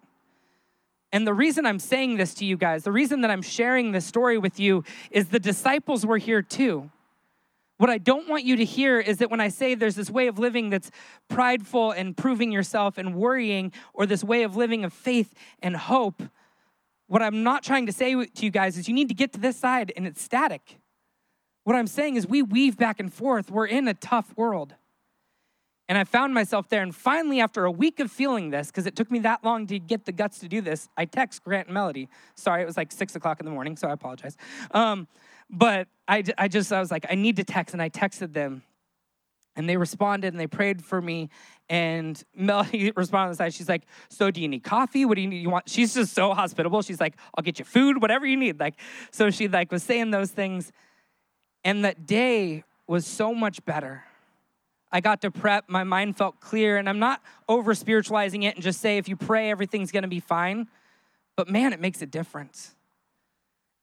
And 1.13 1.27
the 1.27 1.35
reason 1.35 1.67
I'm 1.67 1.81
saying 1.81 2.19
this 2.19 2.35
to 2.35 2.45
you 2.45 2.57
guys, 2.57 2.85
the 2.85 2.93
reason 2.93 3.23
that 3.23 3.33
I'm 3.33 3.43
sharing 3.43 3.91
this 3.91 4.07
story 4.07 4.39
with 4.39 4.61
you 4.61 4.85
is 5.11 5.27
the 5.29 5.41
disciples 5.41 6.07
were 6.07 6.19
here 6.19 6.41
too. 6.41 6.89
What 7.79 7.91
I 7.91 7.99
don't 7.99 8.29
want 8.29 8.45
you 8.45 8.55
to 8.57 8.65
hear 8.65 9.01
is 9.01 9.19
that 9.19 9.31
when 9.31 9.41
I 9.41 9.49
say 9.49 9.75
there's 9.75 9.97
this 9.97 10.11
way 10.11 10.29
of 10.29 10.39
living 10.39 10.71
that's 10.71 10.93
prideful 11.29 11.91
and 11.91 12.17
proving 12.17 12.53
yourself 12.53 12.97
and 12.97 13.17
worrying, 13.17 13.73
or 13.93 14.07
this 14.07 14.23
way 14.23 14.45
of 14.45 14.57
living 14.57 14.85
of 14.85 14.93
faith 14.93 15.35
and 15.61 15.77
hope, 15.77 16.23
what 17.09 17.23
I'm 17.23 17.42
not 17.42 17.62
trying 17.62 17.87
to 17.87 17.92
say 17.92 18.14
to 18.14 18.44
you 18.44 18.51
guys 18.51 18.79
is 18.79 18.87
you 18.87 18.94
need 18.94 19.09
to 19.09 19.14
get 19.14 19.33
to 19.33 19.40
this 19.40 19.57
side 19.57 19.92
and 19.97 20.07
it's 20.07 20.23
static. 20.23 20.79
What 21.64 21.75
I'm 21.75 21.87
saying 21.87 22.16
is 22.16 22.27
we 22.27 22.42
weave 22.42 22.77
back 22.77 23.01
and 23.01 23.12
forth. 23.12 23.51
We're 23.51 23.66
in 23.66 23.88
a 23.88 23.94
tough 23.94 24.33
world. 24.37 24.75
And 25.88 25.97
I 25.97 26.05
found 26.05 26.35
myself 26.35 26.68
there. 26.68 26.83
And 26.83 26.94
finally, 26.94 27.40
after 27.40 27.64
a 27.64 27.71
week 27.71 27.99
of 27.99 28.12
feeling 28.12 28.51
this, 28.51 28.68
because 28.68 28.87
it 28.87 28.94
took 28.94 29.11
me 29.11 29.21
that 29.21 29.42
long 29.42 29.66
to 29.68 29.79
get 29.79 30.05
the 30.05 30.12
guts 30.12 30.38
to 30.40 30.49
do 30.49 30.61
this, 30.61 30.87
I 30.99 31.07
text 31.07 31.42
Grant 31.42 31.68
and 31.68 31.75
Melody. 31.75 32.11
Sorry, 32.35 32.62
it 32.62 32.66
was 32.66 32.77
like 32.77 32.92
six 32.92 33.16
o'clock 33.16 33.40
in 33.40 33.47
the 33.47 33.53
morning, 33.53 33.75
so 33.75 33.88
I 33.88 33.92
apologize. 33.92 34.37
Um, 34.73 35.09
but 35.49 35.88
I, 36.07 36.25
I 36.37 36.49
just, 36.49 36.71
I 36.73 36.81
was 36.81 36.90
like, 36.90 37.07
I 37.09 37.14
need 37.14 37.37
to 37.37 37.44
text. 37.44 37.73
And 37.73 37.83
I 37.83 37.88
texted 37.88 38.35
them. 38.35 38.62
And 39.57 39.66
they 39.66 39.79
responded 39.79 40.35
and 40.35 40.38
they 40.40 40.47
prayed 40.47 40.85
for 40.85 41.01
me. 41.01 41.31
And 41.69 42.23
Melody 42.35 42.91
responded 42.97 43.25
on 43.25 43.31
the 43.31 43.37
side. 43.37 43.55
She's 43.55 43.69
like, 43.69 43.83
So 44.09 44.31
do 44.31 44.41
you 44.41 44.49
need 44.49 44.65
coffee? 44.65 45.05
What 45.05 45.17
do 45.17 45.21
you 45.21 45.29
need? 45.29 45.43
You 45.43 45.51
want? 45.51 45.69
She's 45.69 45.95
just 45.95 46.15
so 46.15 46.33
hospitable. 46.35 46.83
She's 46.83 47.01
like, 47.01 47.15
I'll 47.35 47.43
get 47.43 47.59
you 47.59 47.65
food, 47.65 48.01
whatever 48.01 48.27
you 48.27 48.37
need. 48.37 48.59
Like, 48.59 48.75
so 49.11 49.31
she 49.31 49.49
like 49.49 49.71
was 49.71 49.83
saying 49.83 50.11
those 50.11 50.31
things. 50.31 50.73
And 51.65 51.85
that 51.85 52.07
day 52.07 52.65
was 52.87 53.07
so 53.07 53.35
much 53.35 53.65
better. 53.65 54.05
I 54.91 55.01
got 55.01 55.21
to 55.23 55.31
prep, 55.31 55.69
my 55.69 55.85
mind 55.85 56.17
felt 56.17 56.41
clear, 56.41 56.79
and 56.79 56.89
I'm 56.89 56.99
not 56.99 57.23
over 57.47 57.75
spiritualizing 57.75 58.45
it 58.45 58.55
and 58.55 58.65
just 58.65 58.81
say 58.81 58.97
if 58.97 59.07
you 59.07 59.17
pray, 59.17 59.51
everything's 59.51 59.93
gonna 59.93 60.09
be 60.09 60.21
fine. 60.21 60.67
But 61.37 61.49
man, 61.49 61.73
it 61.73 61.81
makes 61.81 62.01
a 62.01 62.07
difference. 62.07 62.75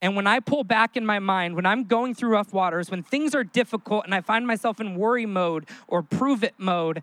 And 0.02 0.15
when 0.15 0.28
I 0.28 0.39
pull 0.39 0.63
back 0.63 0.98
in 0.98 1.06
my 1.06 1.19
mind, 1.19 1.56
when 1.56 1.65
I'm 1.65 1.86
going 1.86 2.13
through 2.13 2.30
rough 2.30 2.54
waters, 2.54 2.91
when 2.91 3.02
things 3.02 3.34
are 3.34 3.43
difficult 3.43 4.06
and 4.06 4.13
I 4.13 4.21
find 4.21 4.45
myself 4.45 4.80
in 4.80 4.95
worry 4.95 5.26
mode 5.26 5.65
or 5.88 6.04
prove 6.04 6.43
it 6.43 6.54
mode, 6.58 7.02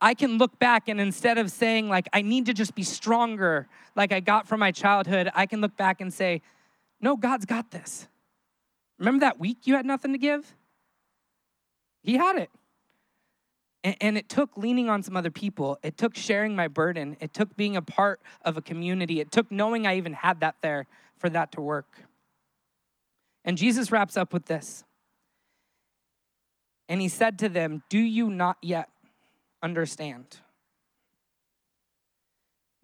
I 0.00 0.14
can 0.14 0.38
look 0.38 0.58
back 0.58 0.88
and 0.88 1.00
instead 1.00 1.38
of 1.38 1.50
saying, 1.50 1.88
like, 1.88 2.08
I 2.12 2.22
need 2.22 2.46
to 2.46 2.54
just 2.54 2.74
be 2.74 2.82
stronger, 2.82 3.68
like 3.96 4.12
I 4.12 4.20
got 4.20 4.46
from 4.46 4.60
my 4.60 4.70
childhood, 4.70 5.30
I 5.34 5.46
can 5.46 5.60
look 5.60 5.76
back 5.76 6.00
and 6.00 6.12
say, 6.12 6.42
no, 7.00 7.16
God's 7.16 7.44
got 7.44 7.70
this. 7.70 8.08
Remember 8.98 9.20
that 9.20 9.38
week 9.38 9.58
you 9.64 9.74
had 9.74 9.86
nothing 9.86 10.12
to 10.12 10.18
give? 10.18 10.54
He 12.02 12.16
had 12.16 12.36
it. 12.36 12.50
And, 14.00 14.16
it 14.16 14.30
took 14.30 14.56
leaning 14.56 14.88
on 14.88 15.02
some 15.02 15.14
other 15.14 15.30
people. 15.30 15.78
It 15.82 15.98
took 15.98 16.16
sharing 16.16 16.56
my 16.56 16.68
burden. 16.68 17.18
It 17.20 17.34
took 17.34 17.54
being 17.54 17.76
a 17.76 17.82
part 17.82 18.22
of 18.42 18.56
a 18.56 18.62
community. 18.62 19.20
It 19.20 19.30
took 19.30 19.52
knowing 19.52 19.86
I 19.86 19.98
even 19.98 20.14
had 20.14 20.40
that 20.40 20.56
there 20.62 20.86
for 21.18 21.28
that 21.28 21.52
to 21.52 21.60
work. 21.60 21.98
And 23.44 23.58
Jesus 23.58 23.92
wraps 23.92 24.16
up 24.16 24.32
with 24.32 24.46
this. 24.46 24.84
And 26.88 27.02
he 27.02 27.08
said 27.08 27.38
to 27.40 27.50
them, 27.50 27.82
Do 27.90 27.98
you 27.98 28.30
not 28.30 28.56
yet 28.62 28.88
understand? 29.64 30.38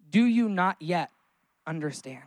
Do 0.09 0.25
you 0.25 0.49
not 0.49 0.75
yet 0.81 1.11
understand. 1.65 2.23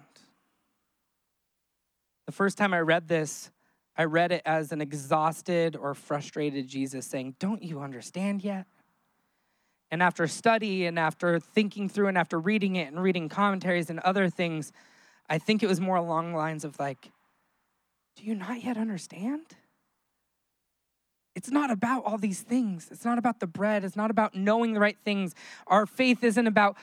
The 2.26 2.32
first 2.32 2.56
time 2.56 2.72
I 2.72 2.80
read 2.80 3.08
this, 3.08 3.50
I 3.96 4.04
read 4.04 4.32
it 4.32 4.42
as 4.44 4.72
an 4.72 4.80
exhausted 4.80 5.76
or 5.76 5.94
frustrated 5.94 6.66
Jesus 6.66 7.06
saying, 7.06 7.36
Don't 7.38 7.62
you 7.62 7.80
understand 7.80 8.42
yet? 8.42 8.66
And 9.90 10.02
after 10.02 10.26
study 10.26 10.86
and 10.86 10.98
after 10.98 11.38
thinking 11.38 11.88
through 11.88 12.08
and 12.08 12.18
after 12.18 12.38
reading 12.38 12.76
it 12.76 12.88
and 12.88 13.00
reading 13.00 13.28
commentaries 13.28 13.90
and 13.90 14.00
other 14.00 14.28
things, 14.28 14.72
I 15.28 15.38
think 15.38 15.62
it 15.62 15.68
was 15.68 15.80
more 15.80 15.96
along 15.96 16.32
the 16.32 16.38
lines 16.38 16.64
of 16.64 16.78
like, 16.78 17.10
Do 18.16 18.24
you 18.24 18.34
not 18.34 18.64
yet 18.64 18.76
understand? 18.76 19.42
It's 21.34 21.50
not 21.50 21.70
about 21.70 22.04
all 22.04 22.16
these 22.16 22.42
things. 22.42 22.88
It's 22.90 23.04
not 23.04 23.18
about 23.18 23.40
the 23.40 23.46
bread. 23.46 23.84
It's 23.84 23.96
not 23.96 24.10
about 24.10 24.34
knowing 24.34 24.72
the 24.72 24.80
right 24.80 24.96
things. 25.04 25.34
Our 25.66 25.84
faith 25.86 26.22
isn't 26.22 26.46
about 26.46 26.76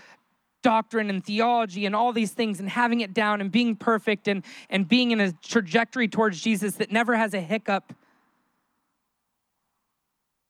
doctrine 0.61 1.09
and 1.09 1.23
theology 1.23 1.85
and 1.85 1.95
all 1.95 2.13
these 2.13 2.31
things 2.31 2.59
and 2.59 2.69
having 2.69 3.01
it 3.01 3.13
down 3.13 3.41
and 3.41 3.51
being 3.51 3.75
perfect 3.75 4.27
and, 4.27 4.43
and 4.69 4.87
being 4.87 5.11
in 5.11 5.19
a 5.19 5.31
trajectory 5.31 6.07
towards 6.07 6.41
Jesus 6.41 6.75
that 6.75 6.91
never 6.91 7.15
has 7.15 7.33
a 7.33 7.39
hiccup. 7.39 7.93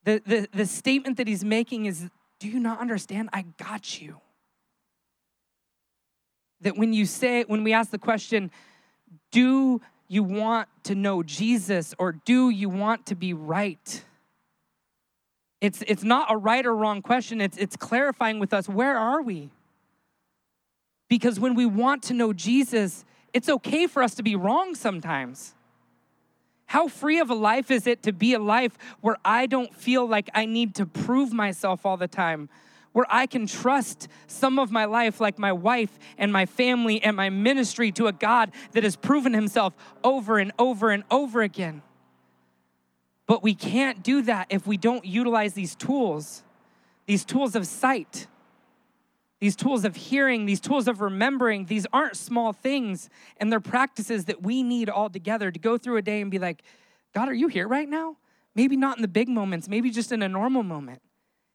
The, 0.04 0.22
the, 0.26 0.48
the 0.52 0.66
statement 0.66 1.18
that 1.18 1.28
he's 1.28 1.46
making 1.46 1.86
is 1.86 2.10
Do 2.40 2.48
you 2.48 2.60
not 2.60 2.80
understand? 2.80 3.30
I 3.34 3.46
got 3.58 4.02
you. 4.02 4.20
That 6.62 6.78
when 6.78 6.94
you 6.94 7.06
say, 7.06 7.44
when 7.44 7.64
we 7.64 7.74
ask 7.74 7.92
the 7.92 8.00
question, 8.00 8.52
Do 9.32 9.82
you 10.12 10.24
want 10.24 10.68
to 10.84 10.94
know 10.94 11.24
Jesus 11.24 11.96
or 11.98 12.12
do 12.12 12.50
you 12.50 12.68
want 12.68 13.06
to 13.06 13.16
be 13.16 13.34
right? 13.34 14.04
It's, 15.62 15.82
it's 15.88 16.04
not 16.04 16.30
a 16.30 16.36
right 16.36 16.66
or 16.66 16.76
wrong 16.76 17.02
question, 17.02 17.40
it's, 17.40 17.56
it's 17.56 17.78
clarifying 17.78 18.38
with 18.38 18.54
us 18.54 18.68
where 18.68 18.98
are 18.98 19.22
we? 19.22 19.52
Because 21.08 21.40
when 21.40 21.56
we 21.56 21.66
want 21.66 22.04
to 22.04 22.14
know 22.14 22.34
Jesus, 22.34 23.06
it's 23.34 23.48
okay 23.48 23.88
for 23.88 24.04
us 24.04 24.14
to 24.16 24.24
be 24.24 24.36
wrong 24.36 24.76
sometimes. 24.76 25.54
How 26.66 26.90
free 26.90 27.22
of 27.22 27.30
a 27.30 27.34
life 27.34 27.72
is 27.72 27.88
it 27.88 28.04
to 28.04 28.12
be 28.12 28.34
a 28.34 28.40
life 28.40 28.78
where 29.00 29.16
I 29.24 29.46
don't 29.46 29.74
feel 29.74 30.06
like 30.06 30.30
I 30.34 30.44
need 30.44 30.76
to 30.76 30.86
prove 30.86 31.32
myself 31.32 31.86
all 31.86 31.96
the 31.96 32.10
time? 32.10 32.50
Where 32.94 33.06
I 33.10 33.26
can 33.26 33.48
trust 33.48 34.08
some 34.28 34.60
of 34.60 34.72
my 34.72 34.86
life, 34.86 35.22
like 35.22 35.40
my 35.40 35.52
wife 35.52 35.98
and 36.18 36.32
my 36.32 36.46
family 36.46 37.02
and 37.02 37.16
my 37.16 37.30
ministry, 37.30 37.92
to 37.94 38.08
a 38.08 38.12
God 38.12 38.52
that 38.74 38.84
has 38.84 38.96
proven 38.96 39.34
himself 39.34 39.74
over 40.04 40.38
and 40.40 40.52
over 40.60 40.90
and 40.90 41.04
over 41.10 41.42
again. 41.42 41.82
But 43.28 43.44
we 43.44 43.54
can't 43.54 44.04
do 44.04 44.22
that 44.24 44.48
if 44.50 44.68
we 44.68 44.78
don't 44.78 45.06
utilize 45.06 45.54
these 45.54 45.76
tools, 45.76 46.44
these 47.06 47.24
tools 47.24 47.56
of 47.56 47.66
sight, 47.66 48.28
these 49.40 49.56
tools 49.56 49.86
of 49.86 49.96
hearing, 49.96 50.46
these 50.46 50.60
tools 50.60 50.88
of 50.88 51.02
remembering. 51.02 51.66
These 51.66 51.88
aren't 51.92 52.16
small 52.16 52.54
things, 52.54 53.10
and 53.38 53.52
they're 53.52 53.60
practices 53.60 54.26
that 54.26 54.44
we 54.44 54.64
need 54.64 54.90
all 54.90 55.10
together 55.10 55.50
to 55.50 55.60
go 55.60 55.78
through 55.78 55.98
a 55.98 56.02
day 56.02 56.22
and 56.22 56.30
be 56.30 56.40
like, 56.40 56.62
God, 57.14 57.28
are 57.28 57.34
you 57.34 57.48
here 57.48 57.68
right 57.68 57.90
now? 57.90 58.18
Maybe 58.54 58.76
not 58.76 58.98
in 58.98 59.02
the 59.02 59.08
big 59.08 59.30
moments, 59.30 59.68
maybe 59.68 59.90
just 59.90 60.12
in 60.12 60.22
a 60.22 60.30
normal 60.30 60.62
moment, 60.62 61.02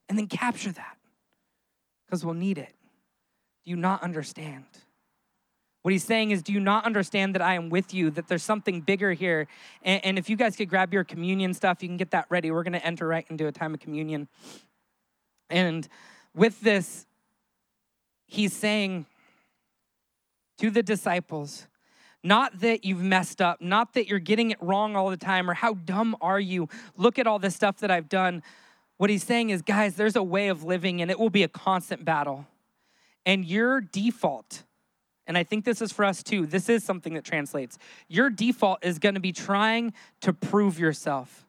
and 0.09 0.19
then 0.19 0.27
capture 0.27 0.73
that 0.73 0.97
because 2.07 2.25
we'll 2.25 2.35
need 2.35 2.59
it. 2.59 2.73
Do 3.65 3.71
you 3.71 3.77
not 3.77 4.03
understand? 4.03 4.65
What 5.83 5.93
he's 5.93 6.05
saying 6.05 6.33
is, 6.33 6.43
do 6.43 6.53
you 6.53 6.59
not 6.59 6.85
understand 6.85 7.35
that 7.37 7.43
I 7.43 7.55
am 7.55 7.69
with 7.69 7.95
you, 7.95 8.11
that 8.11 8.27
there's 8.27 8.43
something 8.43 8.81
bigger 8.81 9.13
here? 9.13 9.47
And, 9.83 10.05
and 10.05 10.19
if 10.19 10.29
you 10.29 10.37
guys 10.37 10.57
could 10.57 10.69
grab 10.69 10.93
your 10.93 11.05
communion 11.05 11.55
stuff, 11.55 11.81
you 11.81 11.89
can 11.89 11.97
get 11.97 12.11
that 12.11 12.27
ready. 12.29 12.51
We're 12.51 12.65
going 12.65 12.73
to 12.73 12.85
enter 12.85 13.07
right 13.07 13.25
into 13.31 13.47
a 13.47 13.53
time 13.53 13.73
of 13.73 13.79
communion. 13.79 14.27
And 15.49 15.87
with 16.35 16.61
this, 16.61 17.07
he's 18.27 18.53
saying 18.53 19.07
to 20.59 20.71
the 20.71 20.83
disciples, 20.83 21.69
not 22.25 22.59
that 22.59 22.85
you've 22.85 23.03
messed 23.03 23.41
up, 23.41 23.61
not 23.61 23.95
that 23.95 24.09
you're 24.09 24.19
getting 24.19 24.51
it 24.51 24.59
wrong 24.61 24.97
all 24.97 25.11
the 25.11 25.17
time, 25.17 25.49
or 25.49 25.55
how 25.55 25.75
dumb 25.75 26.17
are 26.21 26.41
you? 26.41 26.69
Look 26.97 27.21
at 27.21 27.29
all 27.29 27.39
this 27.39 27.55
stuff 27.55 27.79
that 27.79 27.93
I've 27.93 28.09
done. 28.09 28.43
What 28.99 29.11
he's 29.11 29.25
saying 29.25 29.51
is, 29.51 29.63
guys, 29.63 29.97
there's 29.97 30.17
a 30.17 30.23
way 30.23 30.49
of 30.49 30.65
living 30.65 31.03
and 31.03 31.11
it 31.11 31.19
will 31.19 31.31
be 31.31 31.43
a 31.43 31.49
constant 31.49 32.05
battle. 32.05 32.47
And 33.25 33.45
your 33.45 33.81
default, 33.81 34.63
and 35.27 35.37
I 35.37 35.43
think 35.43 35.65
this 35.65 35.83
is 35.83 35.93
for 35.93 36.05
us 36.05 36.23
too, 36.23 36.47
this 36.47 36.69
is 36.69 36.85
something 36.85 37.15
that 37.15 37.25
translates. 37.25 37.79
Your 38.09 38.31
default 38.31 38.85
is 38.85 38.99
going 38.99 39.15
to 39.15 39.21
be 39.21 39.33
trying 39.33 39.93
to 40.21 40.33
prove 40.33 40.79
yourself. 40.79 41.47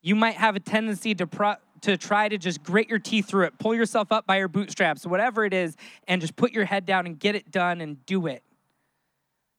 You 0.00 0.14
might 0.14 0.36
have 0.36 0.56
a 0.56 0.60
tendency 0.60 1.14
to, 1.16 1.26
pro- 1.26 1.56
to 1.82 1.96
try 1.96 2.28
to 2.28 2.38
just 2.38 2.62
grit 2.62 2.88
your 2.88 2.98
teeth 2.98 3.26
through 3.26 3.46
it, 3.46 3.58
pull 3.58 3.74
yourself 3.74 4.12
up 4.12 4.26
by 4.26 4.38
your 4.38 4.48
bootstraps, 4.48 5.06
whatever 5.06 5.44
it 5.44 5.52
is, 5.52 5.76
and 6.06 6.20
just 6.20 6.36
put 6.36 6.52
your 6.52 6.64
head 6.64 6.86
down 6.86 7.06
and 7.06 7.18
get 7.18 7.34
it 7.34 7.50
done 7.50 7.80
and 7.80 8.04
do 8.06 8.26
it. 8.26 8.42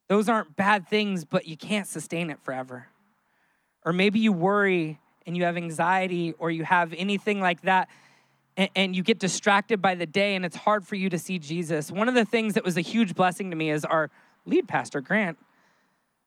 Those 0.07 0.29
aren't 0.29 0.55
bad 0.55 0.87
things, 0.87 1.25
but 1.25 1.47
you 1.47 1.57
can't 1.57 1.87
sustain 1.87 2.29
it 2.29 2.39
forever. 2.43 2.87
Or 3.83 3.91
maybe 3.91 4.19
you 4.19 4.31
worry 4.31 4.99
and 5.25 5.35
you 5.35 5.43
have 5.43 5.57
anxiety 5.57 6.33
or 6.37 6.51
you 6.51 6.63
have 6.63 6.93
anything 6.93 7.39
like 7.39 7.61
that 7.63 7.89
and, 8.57 8.69
and, 8.75 8.95
you 8.95 9.03
get 9.03 9.19
distracted 9.19 9.81
by 9.81 9.95
the 9.95 10.05
day 10.05 10.35
and 10.35 10.45
it's 10.45 10.55
hard 10.55 10.87
for 10.87 10.95
you 10.95 11.09
to 11.09 11.19
see 11.19 11.39
Jesus. 11.39 11.91
One 11.91 12.07
of 12.07 12.15
the 12.15 12.23
things 12.23 12.53
that 12.53 12.63
was 12.63 12.77
a 12.77 12.81
huge 12.81 13.13
blessing 13.13 13.49
to 13.49 13.55
me 13.55 13.69
is 13.69 13.83
our 13.83 14.09
lead 14.45 14.67
pastor, 14.67 15.01
Grant, 15.01 15.37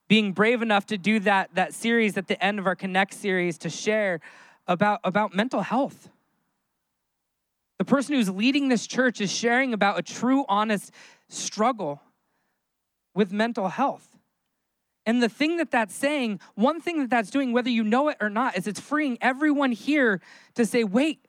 being 0.09 0.33
brave 0.33 0.61
enough 0.61 0.87
to 0.87 0.99
do 0.99 1.21
that, 1.21 1.55
that 1.55 1.73
series 1.73 2.17
at 2.19 2.27
the 2.27 2.43
end 2.45 2.59
of 2.59 2.67
our 2.67 2.75
Connect 2.75 3.15
series 3.15 3.57
to 3.59 3.71
share 3.71 4.21
about, 4.67 5.01
about 5.05 5.35
mental 5.35 5.63
health. 5.63 6.11
The 7.79 7.85
person 7.85 8.15
who's 8.15 8.29
leading 8.29 8.69
this 8.69 8.87
church 8.87 9.21
is 9.21 9.31
sharing 9.31 9.73
about 9.73 9.99
a 9.99 10.03
true, 10.03 10.45
honest 10.49 10.93
struggle 11.29 12.03
with 13.15 13.33
mental 13.33 13.69
health. 13.69 14.18
And 15.09 15.23
the 15.23 15.29
thing 15.31 15.57
that 15.57 15.71
that's 15.71 15.95
saying, 15.95 16.39
one 16.55 16.83
thing 16.83 16.99
that 16.99 17.09
that's 17.09 17.31
doing, 17.31 17.55
whether 17.55 17.71
you 17.71 17.83
know 17.83 18.11
it 18.11 18.19
or 18.21 18.29
not, 18.29 18.59
is 18.59 18.67
it's 18.67 18.79
freeing 18.79 19.17
everyone 19.23 19.73
here 19.73 20.21
to 20.55 20.67
say, 20.67 20.85
wait, 20.85 21.25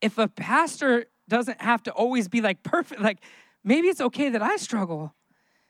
if 0.00 0.16
a 0.16 0.28
pastor 0.28 1.06
doesn't 1.28 1.60
have 1.60 1.82
to 1.82 1.90
always 1.90 2.28
be 2.28 2.40
like 2.40 2.62
perfect, 2.62 3.00
like 3.00 3.18
maybe 3.64 3.88
it's 3.88 4.00
okay 4.00 4.28
that 4.28 4.42
I 4.42 4.54
struggle. 4.58 5.12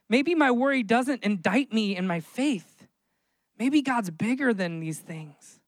Maybe 0.07 0.35
my 0.35 0.51
worry 0.51 0.83
doesn't 0.83 1.25
indict 1.25 1.73
me 1.73 1.97
in 1.97 2.07
my 2.07 2.21
faith. 2.21 2.87
Maybe 3.59 3.81
God's 3.81 4.11
bigger 4.11 4.53
than 4.53 4.79
these 4.79 4.99
things. 4.99 5.61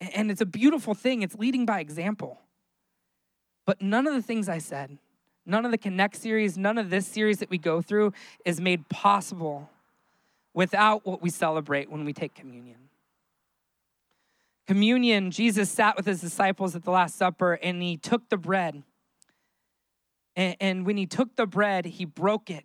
And 0.00 0.30
it's 0.30 0.40
a 0.40 0.46
beautiful 0.46 0.94
thing, 0.94 1.20
it's 1.20 1.34
leading 1.34 1.66
by 1.66 1.80
example. 1.80 2.40
But 3.66 3.82
none 3.82 4.06
of 4.06 4.14
the 4.14 4.22
things 4.22 4.48
I 4.48 4.56
said, 4.56 4.96
none 5.44 5.66
of 5.66 5.72
the 5.72 5.78
Connect 5.78 6.16
series, 6.16 6.56
none 6.56 6.78
of 6.78 6.88
this 6.88 7.06
series 7.06 7.40
that 7.40 7.50
we 7.50 7.58
go 7.58 7.82
through 7.82 8.14
is 8.46 8.62
made 8.62 8.88
possible 8.88 9.68
without 10.56 11.06
what 11.06 11.20
we 11.20 11.28
celebrate 11.28 11.90
when 11.90 12.04
we 12.04 12.14
take 12.14 12.34
communion. 12.34 12.78
Communion, 14.66 15.30
Jesus 15.30 15.70
sat 15.70 15.96
with 15.96 16.06
his 16.06 16.20
disciples 16.20 16.74
at 16.74 16.82
the 16.82 16.90
Last 16.90 17.16
Supper 17.16 17.52
and 17.52 17.80
he 17.80 17.96
took 17.96 18.30
the 18.30 18.38
bread. 18.38 18.82
And, 20.34 20.56
and 20.58 20.86
when 20.86 20.96
he 20.96 21.06
took 21.06 21.36
the 21.36 21.46
bread, 21.46 21.84
he 21.84 22.06
broke 22.06 22.50
it 22.50 22.64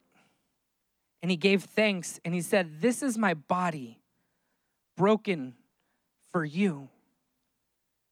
and 1.21 1.29
he 1.29 1.37
gave 1.37 1.63
thanks 1.63 2.19
and 2.25 2.33
he 2.33 2.41
said, 2.41 2.81
This 2.81 3.03
is 3.03 3.17
my 3.17 3.33
body 3.33 3.99
broken 4.95 5.53
for 6.31 6.45
you. 6.45 6.89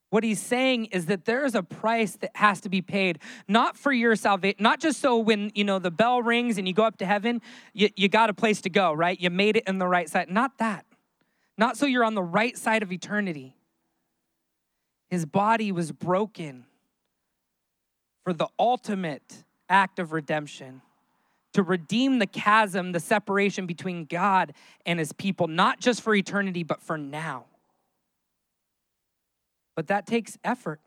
What 0.09 0.23
he's 0.23 0.39
saying 0.39 0.85
is 0.85 1.05
that 1.05 1.25
there 1.25 1.45
is 1.45 1.53
a 1.53 1.61
price 1.61 2.15
that 2.17 2.31
has 2.35 2.61
to 2.61 2.69
be 2.69 2.81
paid, 2.81 3.19
not 3.47 3.77
for 3.77 3.91
your 3.91 4.15
salvation, 4.15 4.57
not 4.59 4.79
just 4.79 4.99
so 4.99 5.17
when 5.19 5.51
you 5.53 5.63
know 5.63 5.77
the 5.77 5.91
bell 5.91 6.21
rings 6.21 6.57
and 6.57 6.67
you 6.67 6.73
go 6.73 6.83
up 6.83 6.97
to 6.97 7.05
heaven, 7.05 7.41
you, 7.73 7.89
you 7.95 8.09
got 8.09 8.29
a 8.29 8.33
place 8.33 8.61
to 8.61 8.69
go, 8.69 8.91
right? 8.91 9.19
You 9.19 9.29
made 9.29 9.55
it 9.55 9.65
in 9.67 9.77
the 9.77 9.87
right 9.87 10.09
side. 10.09 10.29
Not 10.29 10.57
that. 10.57 10.85
Not 11.57 11.77
so 11.77 11.85
you're 11.85 12.03
on 12.03 12.15
the 12.15 12.23
right 12.23 12.57
side 12.57 12.81
of 12.81 12.91
eternity. 12.91 13.55
His 15.09 15.25
body 15.25 15.71
was 15.71 15.91
broken 15.91 16.65
for 18.23 18.33
the 18.33 18.47
ultimate 18.57 19.43
act 19.67 19.99
of 19.99 20.11
redemption 20.11 20.81
to 21.53 21.63
redeem 21.63 22.19
the 22.19 22.27
chasm, 22.27 22.91
the 22.91 22.99
separation 22.99 23.65
between 23.65 24.05
God 24.05 24.53
and 24.85 24.99
his 24.99 25.11
people, 25.13 25.47
not 25.47 25.79
just 25.79 26.01
for 26.01 26.15
eternity, 26.15 26.63
but 26.63 26.81
for 26.81 26.97
now. 26.97 27.45
But 29.79 29.87
that 29.87 30.05
takes 30.05 30.37
effort. 30.43 30.81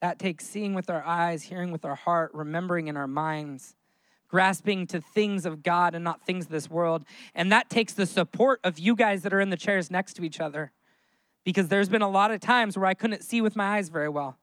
That 0.00 0.20
takes 0.20 0.46
seeing 0.46 0.74
with 0.74 0.88
our 0.88 1.04
eyes, 1.04 1.42
hearing 1.42 1.72
with 1.72 1.84
our 1.84 1.96
heart, 1.96 2.30
remembering 2.32 2.86
in 2.86 2.96
our 2.96 3.08
minds, 3.08 3.74
grasping 4.28 4.86
to 4.86 5.00
things 5.00 5.44
of 5.44 5.64
God 5.64 5.96
and 5.96 6.04
not 6.04 6.24
things 6.24 6.44
of 6.44 6.52
this 6.52 6.70
world. 6.70 7.04
And 7.34 7.50
that 7.50 7.68
takes 7.68 7.94
the 7.94 8.06
support 8.06 8.60
of 8.62 8.78
you 8.78 8.94
guys 8.94 9.22
that 9.22 9.32
are 9.32 9.40
in 9.40 9.50
the 9.50 9.56
chairs 9.56 9.90
next 9.90 10.12
to 10.14 10.24
each 10.24 10.38
other. 10.38 10.70
Because 11.42 11.66
there's 11.66 11.88
been 11.88 12.00
a 12.00 12.08
lot 12.08 12.30
of 12.30 12.38
times 12.38 12.78
where 12.78 12.86
I 12.86 12.94
couldn't 12.94 13.24
see 13.24 13.40
with 13.40 13.56
my 13.56 13.78
eyes 13.78 13.88
very 13.88 14.08
well, 14.08 14.38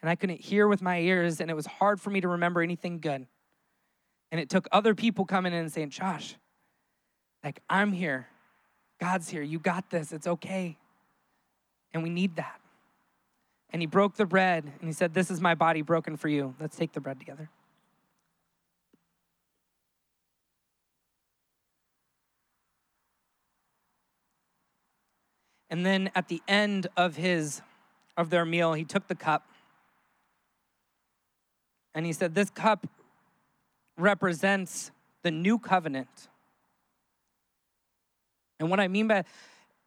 and 0.00 0.08
I 0.08 0.14
couldn't 0.14 0.40
hear 0.40 0.68
with 0.68 0.80
my 0.80 1.00
ears, 1.00 1.40
and 1.40 1.50
it 1.50 1.54
was 1.54 1.66
hard 1.66 2.00
for 2.00 2.10
me 2.10 2.20
to 2.20 2.28
remember 2.28 2.62
anything 2.62 3.00
good. 3.00 3.26
And 4.30 4.40
it 4.40 4.48
took 4.48 4.68
other 4.70 4.94
people 4.94 5.24
coming 5.24 5.52
in 5.52 5.58
and 5.58 5.72
saying, 5.72 5.90
Josh, 5.90 6.36
like, 7.42 7.58
I'm 7.68 7.90
here. 7.90 8.28
God's 9.00 9.28
here. 9.28 9.42
You 9.42 9.58
got 9.58 9.90
this. 9.90 10.12
It's 10.12 10.28
okay. 10.28 10.78
And 11.92 12.04
we 12.04 12.10
need 12.10 12.36
that. 12.36 12.60
And 13.74 13.82
he 13.82 13.86
broke 13.86 14.14
the 14.14 14.24
bread 14.24 14.62
and 14.62 14.88
he 14.88 14.92
said, 14.92 15.14
This 15.14 15.32
is 15.32 15.40
my 15.40 15.56
body 15.56 15.82
broken 15.82 16.16
for 16.16 16.28
you. 16.28 16.54
Let's 16.60 16.76
take 16.76 16.92
the 16.92 17.00
bread 17.00 17.18
together. 17.18 17.50
And 25.68 25.84
then 25.84 26.12
at 26.14 26.28
the 26.28 26.40
end 26.46 26.86
of 26.96 27.16
his 27.16 27.62
of 28.16 28.30
their 28.30 28.44
meal, 28.44 28.74
he 28.74 28.84
took 28.84 29.08
the 29.08 29.16
cup 29.16 29.44
and 31.96 32.06
he 32.06 32.12
said, 32.12 32.36
This 32.36 32.50
cup 32.50 32.86
represents 33.98 34.92
the 35.24 35.32
new 35.32 35.58
covenant. 35.58 36.28
And 38.60 38.70
what 38.70 38.78
I 38.78 38.86
mean 38.86 39.08
by 39.08 39.24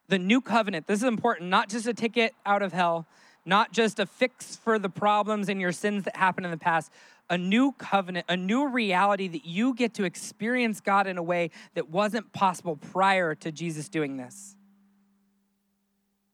the 0.08 0.18
new 0.18 0.42
covenant, 0.42 0.86
this 0.86 0.98
is 0.98 1.08
important, 1.08 1.48
not 1.48 1.70
just 1.70 1.86
a 1.86 1.94
ticket 1.94 2.34
out 2.44 2.60
of 2.60 2.74
hell, 2.74 3.06
not 3.48 3.72
just 3.72 3.98
a 3.98 4.06
fix 4.06 4.56
for 4.56 4.78
the 4.78 4.90
problems 4.90 5.48
and 5.48 5.60
your 5.60 5.72
sins 5.72 6.04
that 6.04 6.14
happened 6.16 6.44
in 6.44 6.50
the 6.50 6.58
past, 6.58 6.92
a 7.30 7.38
new 7.38 7.72
covenant, 7.72 8.26
a 8.28 8.36
new 8.36 8.68
reality 8.68 9.26
that 9.26 9.46
you 9.46 9.74
get 9.74 9.94
to 9.94 10.04
experience 10.04 10.80
God 10.80 11.06
in 11.06 11.16
a 11.16 11.22
way 11.22 11.50
that 11.74 11.88
wasn't 11.88 12.32
possible 12.32 12.76
prior 12.76 13.34
to 13.36 13.50
Jesus 13.50 13.88
doing 13.88 14.18
this. 14.18 14.54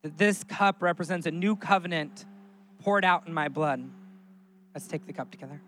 That 0.02 0.18
this 0.18 0.42
cup 0.44 0.82
represents 0.82 1.26
a 1.26 1.30
new 1.30 1.56
covenant 1.56 2.24
poured 2.80 3.04
out 3.04 3.26
in 3.26 3.32
my 3.32 3.48
blood. 3.48 3.88
Let's 4.74 4.88
take 4.88 5.06
the 5.06 5.12
cup 5.12 5.30
together. 5.30 5.60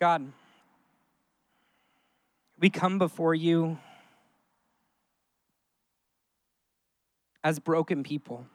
God, 0.00 0.30
we 2.60 2.70
come 2.70 2.98
before 2.98 3.34
you 3.34 3.78
as 7.44 7.58
broken 7.58 8.02
people. 8.02 8.46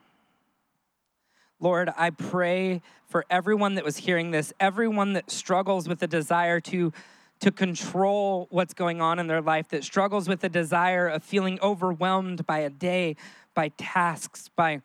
Lord, 1.60 1.90
I 1.96 2.10
pray 2.10 2.82
for 3.06 3.26
everyone 3.30 3.76
that 3.76 3.86
was 3.86 3.98
hearing 3.98 4.32
this, 4.32 4.52
everyone 4.60 5.14
that 5.14 5.32
struggles 5.32 5.88
with 5.88 6.00
the 6.00 6.08
desire 6.08 6.60
to, 6.62 6.92
to 7.40 7.52
control 7.52 8.48
what's 8.50 8.74
going 8.74 9.02
on 9.02 9.18
in 9.18 9.28
their 9.28 9.42
life, 9.42 9.70
that 9.70 9.84
struggles 9.84 10.28
with 10.28 10.42
the 10.42 10.50
desire 10.50 11.08
of 11.08 11.24
feeling 11.24 11.60
overwhelmed 11.62 12.46
by 12.46 12.60
a 12.60 12.70
day, 12.70 13.16
by 13.54 13.70
tasks, 13.78 14.50
by, 14.56 14.82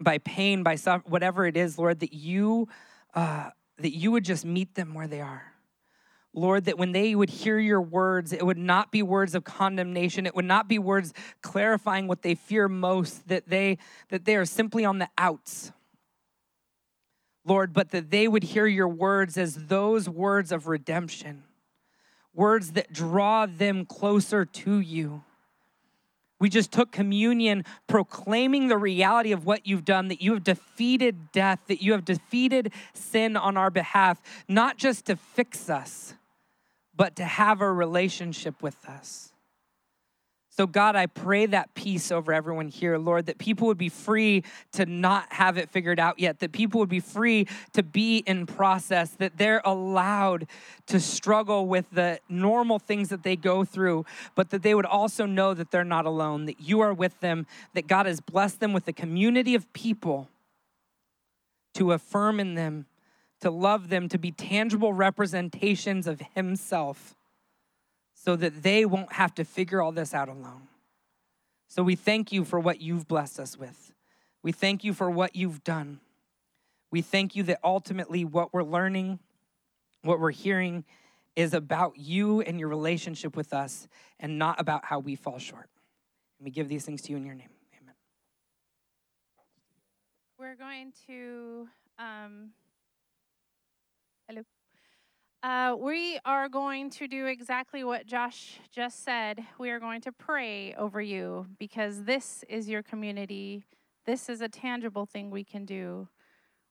by 0.00 0.18
pain, 0.18 0.64
by 0.64 0.76
whatever 1.04 1.46
it 1.46 1.56
is, 1.56 1.78
Lord, 1.78 2.00
that 2.00 2.12
you, 2.12 2.68
uh, 3.14 3.50
that 3.78 3.94
you 3.94 4.10
would 4.10 4.24
just 4.24 4.44
meet 4.44 4.74
them 4.74 4.94
where 4.94 5.06
they 5.06 5.20
are. 5.20 5.49
Lord, 6.32 6.66
that 6.66 6.78
when 6.78 6.92
they 6.92 7.14
would 7.14 7.30
hear 7.30 7.58
your 7.58 7.80
words, 7.80 8.32
it 8.32 8.46
would 8.46 8.58
not 8.58 8.92
be 8.92 9.02
words 9.02 9.34
of 9.34 9.42
condemnation. 9.42 10.26
It 10.26 10.36
would 10.36 10.44
not 10.44 10.68
be 10.68 10.78
words 10.78 11.12
clarifying 11.42 12.06
what 12.06 12.22
they 12.22 12.36
fear 12.36 12.68
most, 12.68 13.26
that 13.28 13.48
they, 13.48 13.78
that 14.10 14.24
they 14.24 14.36
are 14.36 14.44
simply 14.44 14.84
on 14.84 14.98
the 14.98 15.08
outs. 15.18 15.72
Lord, 17.44 17.72
but 17.72 17.90
that 17.90 18.10
they 18.10 18.28
would 18.28 18.44
hear 18.44 18.66
your 18.66 18.88
words 18.88 19.36
as 19.36 19.66
those 19.66 20.08
words 20.08 20.52
of 20.52 20.68
redemption, 20.68 21.42
words 22.34 22.72
that 22.72 22.92
draw 22.92 23.46
them 23.46 23.84
closer 23.86 24.44
to 24.44 24.78
you. 24.78 25.24
We 26.38 26.48
just 26.48 26.70
took 26.70 26.90
communion 26.92 27.64
proclaiming 27.86 28.68
the 28.68 28.78
reality 28.78 29.32
of 29.32 29.44
what 29.44 29.66
you've 29.66 29.84
done, 29.84 30.08
that 30.08 30.22
you 30.22 30.32
have 30.32 30.44
defeated 30.44 31.32
death, 31.32 31.60
that 31.66 31.82
you 31.82 31.92
have 31.92 32.04
defeated 32.04 32.72
sin 32.94 33.36
on 33.36 33.56
our 33.56 33.70
behalf, 33.70 34.22
not 34.48 34.78
just 34.78 35.06
to 35.06 35.16
fix 35.16 35.68
us, 35.68 36.14
but 36.94 37.16
to 37.16 37.24
have 37.24 37.60
a 37.60 37.72
relationship 37.72 38.62
with 38.62 38.76
us. 38.88 39.32
So, 40.52 40.66
God, 40.66 40.96
I 40.96 41.06
pray 41.06 41.46
that 41.46 41.72
peace 41.74 42.12
over 42.12 42.34
everyone 42.34 42.68
here, 42.68 42.98
Lord, 42.98 43.26
that 43.26 43.38
people 43.38 43.68
would 43.68 43.78
be 43.78 43.88
free 43.88 44.42
to 44.72 44.84
not 44.84 45.32
have 45.32 45.56
it 45.56 45.70
figured 45.70 45.98
out 46.00 46.18
yet, 46.18 46.40
that 46.40 46.52
people 46.52 46.80
would 46.80 46.88
be 46.88 47.00
free 47.00 47.46
to 47.72 47.82
be 47.82 48.18
in 48.18 48.44
process, 48.44 49.12
that 49.12 49.38
they're 49.38 49.62
allowed 49.64 50.48
to 50.88 51.00
struggle 51.00 51.66
with 51.66 51.86
the 51.92 52.18
normal 52.28 52.78
things 52.78 53.08
that 53.08 53.22
they 53.22 53.36
go 53.36 53.64
through, 53.64 54.04
but 54.34 54.50
that 54.50 54.62
they 54.62 54.74
would 54.74 54.84
also 54.84 55.24
know 55.24 55.54
that 55.54 55.70
they're 55.70 55.84
not 55.84 56.04
alone, 56.04 56.44
that 56.46 56.60
you 56.60 56.80
are 56.80 56.92
with 56.92 57.18
them, 57.20 57.46
that 57.72 57.86
God 57.86 58.06
has 58.06 58.20
blessed 58.20 58.60
them 58.60 58.72
with 58.72 58.86
a 58.88 58.92
community 58.92 59.54
of 59.54 59.72
people 59.72 60.28
to 61.72 61.92
affirm 61.92 62.40
in 62.40 62.54
them 62.54 62.86
to 63.40 63.50
love 63.50 63.88
them, 63.88 64.08
to 64.08 64.18
be 64.18 64.30
tangible 64.30 64.92
representations 64.92 66.06
of 66.06 66.20
Himself, 66.34 67.16
so 68.14 68.36
that 68.36 68.62
they 68.62 68.84
won't 68.84 69.14
have 69.14 69.34
to 69.36 69.44
figure 69.44 69.80
all 69.80 69.92
this 69.92 70.12
out 70.12 70.28
alone. 70.28 70.68
So 71.68 71.82
we 71.82 71.94
thank 71.94 72.32
you 72.32 72.44
for 72.44 72.60
what 72.60 72.80
you've 72.80 73.08
blessed 73.08 73.40
us 73.40 73.56
with. 73.58 73.92
We 74.42 74.52
thank 74.52 74.84
you 74.84 74.92
for 74.92 75.10
what 75.10 75.36
you've 75.36 75.62
done. 75.64 76.00
We 76.90 77.00
thank 77.02 77.36
you 77.36 77.42
that 77.44 77.60
ultimately 77.62 78.24
what 78.24 78.52
we're 78.52 78.64
learning, 78.64 79.20
what 80.02 80.18
we're 80.18 80.32
hearing, 80.32 80.84
is 81.36 81.54
about 81.54 81.96
you 81.96 82.40
and 82.40 82.58
your 82.58 82.68
relationship 82.68 83.36
with 83.36 83.54
us 83.54 83.86
and 84.18 84.38
not 84.38 84.60
about 84.60 84.84
how 84.84 84.98
we 84.98 85.14
fall 85.14 85.38
short. 85.38 85.68
And 86.38 86.44
we 86.44 86.50
give 86.50 86.68
these 86.68 86.84
things 86.84 87.02
to 87.02 87.12
you 87.12 87.16
in 87.16 87.24
your 87.24 87.34
name. 87.34 87.48
Amen. 87.80 87.94
We're 90.38 90.56
going 90.56 90.92
to 91.06 91.68
um, 91.98 92.50
Hello. 94.30 94.42
Uh, 95.42 95.74
we 95.76 96.20
are 96.24 96.48
going 96.48 96.88
to 96.88 97.08
do 97.08 97.26
exactly 97.26 97.82
what 97.82 98.06
Josh 98.06 98.60
just 98.72 99.02
said. 99.02 99.44
We 99.58 99.70
are 99.70 99.80
going 99.80 100.00
to 100.02 100.12
pray 100.12 100.72
over 100.74 101.02
you 101.02 101.48
because 101.58 102.04
this 102.04 102.44
is 102.48 102.68
your 102.68 102.84
community. 102.84 103.64
This 104.06 104.28
is 104.28 104.40
a 104.40 104.48
tangible 104.48 105.04
thing 105.04 105.32
we 105.32 105.42
can 105.42 105.64
do. 105.64 106.06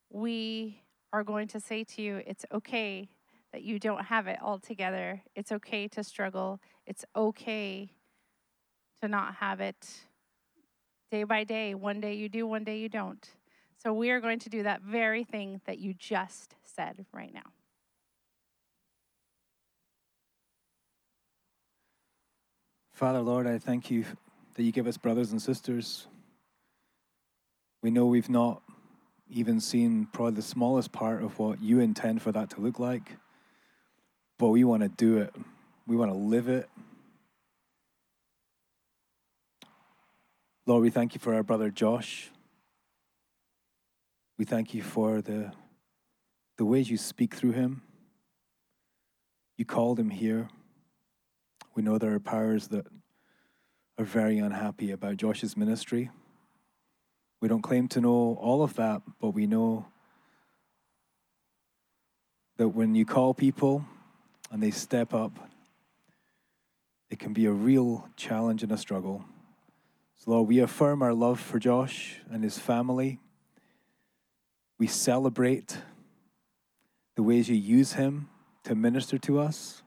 We 0.09 0.83
are 1.11 1.25
going 1.25 1.49
to 1.49 1.59
say 1.59 1.83
to 1.83 2.01
you, 2.01 2.21
it's 2.25 2.45
okay 2.53 3.09
that 3.51 3.61
you 3.61 3.77
don't 3.77 4.05
have 4.05 4.27
it 4.27 4.39
all 4.41 4.59
together. 4.59 5.21
It's 5.35 5.51
okay 5.51 5.89
to 5.89 6.01
struggle. 6.01 6.61
It's 6.87 7.03
okay 7.13 7.91
to 9.01 9.09
not 9.09 9.35
have 9.35 9.59
it 9.59 10.05
day 11.11 11.25
by 11.25 11.43
day. 11.43 11.75
One 11.75 11.99
day 11.99 12.13
you 12.13 12.29
do, 12.29 12.47
one 12.47 12.63
day 12.63 12.77
you 12.77 12.87
don't. 12.87 13.29
So 13.83 13.91
we 13.91 14.11
are 14.11 14.21
going 14.21 14.39
to 14.39 14.49
do 14.49 14.63
that 14.63 14.81
very 14.81 15.25
thing 15.25 15.59
that 15.65 15.79
you 15.79 15.93
just 15.93 16.55
said 16.75 17.05
right 17.13 17.33
now. 17.33 17.41
Father, 22.93 23.21
Lord, 23.21 23.47
I 23.47 23.57
thank 23.57 23.89
you 23.89 24.05
that 24.55 24.63
you 24.63 24.71
give 24.71 24.85
us 24.85 24.97
brothers 24.97 25.31
and 25.31 25.41
sisters. 25.41 26.07
We 27.81 27.91
know 27.91 28.05
we've 28.05 28.29
not 28.29 28.61
even 29.29 29.61
seen 29.61 30.07
probably 30.11 30.33
the 30.33 30.41
smallest 30.41 30.91
part 30.91 31.23
of 31.23 31.39
what 31.39 31.61
you 31.61 31.79
intend 31.79 32.21
for 32.21 32.31
that 32.33 32.49
to 32.49 32.61
look 32.61 32.77
like, 32.77 33.17
but 34.37 34.49
we 34.49 34.63
want 34.63 34.83
to 34.83 34.89
do 34.89 35.17
it. 35.17 35.33
We 35.87 35.95
want 35.95 36.11
to 36.11 36.17
live 36.17 36.49
it. 36.49 36.69
Lord, 40.65 40.81
we 40.83 40.89
thank 40.89 41.13
you 41.15 41.19
for 41.19 41.33
our 41.33 41.43
brother 41.43 41.69
Josh. 41.69 42.29
We 44.37 44.45
thank 44.45 44.73
you 44.73 44.83
for 44.83 45.21
the, 45.21 45.51
the 46.59 46.65
ways 46.65 46.89
you 46.89 46.97
speak 46.97 47.33
through 47.33 47.53
him. 47.53 47.81
You 49.55 49.63
called 49.63 49.97
him 49.97 50.09
here. 50.09 50.49
We 51.73 51.81
know 51.81 51.97
there 51.97 52.13
are 52.13 52.19
powers 52.19 52.67
that 52.67 52.85
are 53.97 54.03
very 54.03 54.39
unhappy 54.39 54.91
about 54.91 55.15
Josh's 55.15 55.55
ministry. 55.55 56.09
We 57.39 57.47
don't 57.47 57.61
claim 57.61 57.87
to 57.87 58.01
know 58.01 58.37
all 58.41 58.61
of 58.61 58.73
that, 58.75 59.03
but 59.21 59.29
we 59.29 59.47
know 59.47 59.85
that 62.57 62.67
when 62.67 62.93
you 62.93 63.05
call 63.05 63.33
people 63.33 63.85
and 64.51 64.61
they 64.61 64.71
step 64.71 65.13
up, 65.13 65.31
it 67.09 67.19
can 67.19 67.31
be 67.31 67.45
a 67.45 67.53
real 67.53 68.09
challenge 68.17 68.63
and 68.63 68.71
a 68.73 68.77
struggle. 68.77 69.23
So, 70.17 70.31
Lord, 70.31 70.49
we 70.49 70.59
affirm 70.59 71.01
our 71.03 71.13
love 71.13 71.39
for 71.39 71.57
Josh 71.57 72.19
and 72.29 72.43
his 72.43 72.59
family. 72.59 73.17
We 74.77 74.87
celebrate 74.87 75.77
the 77.19 77.23
ways 77.23 77.49
you 77.49 77.55
use 77.57 77.91
him 77.91 78.29
to 78.63 78.73
minister 78.73 79.17
to 79.17 79.41
us. 79.41 79.83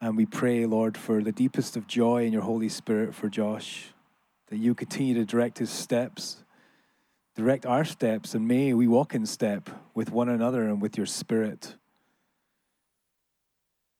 And 0.00 0.16
we 0.16 0.24
pray, 0.24 0.64
Lord, 0.64 0.96
for 0.96 1.22
the 1.22 1.32
deepest 1.32 1.76
of 1.76 1.86
joy 1.86 2.24
in 2.24 2.32
your 2.32 2.40
Holy 2.40 2.70
Spirit 2.70 3.14
for 3.14 3.28
Josh, 3.28 3.92
that 4.48 4.56
you 4.56 4.74
continue 4.74 5.12
to 5.12 5.26
direct 5.26 5.58
his 5.58 5.68
steps, 5.68 6.42
direct 7.34 7.66
our 7.66 7.84
steps, 7.84 8.34
and 8.34 8.48
may 8.48 8.72
we 8.72 8.88
walk 8.88 9.14
in 9.14 9.26
step 9.26 9.68
with 9.92 10.10
one 10.10 10.30
another 10.30 10.62
and 10.62 10.80
with 10.80 10.96
your 10.96 11.04
Spirit. 11.04 11.74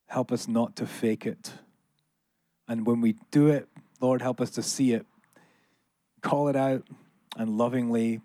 Help 0.07 0.33
us 0.33 0.49
not 0.49 0.77
to 0.77 0.87
fake 0.87 1.27
it. 1.27 1.53
And 2.67 2.87
when 2.87 3.03
we 3.03 3.17
do 3.31 3.49
it, 3.49 3.69
Lord, 4.01 4.23
help 4.23 4.41
us 4.41 4.49
to 4.53 4.63
see 4.63 4.95
it, 4.95 5.05
call 6.23 6.49
it 6.49 6.57
out, 6.57 6.85
and 7.37 7.59
lovingly 7.59 8.23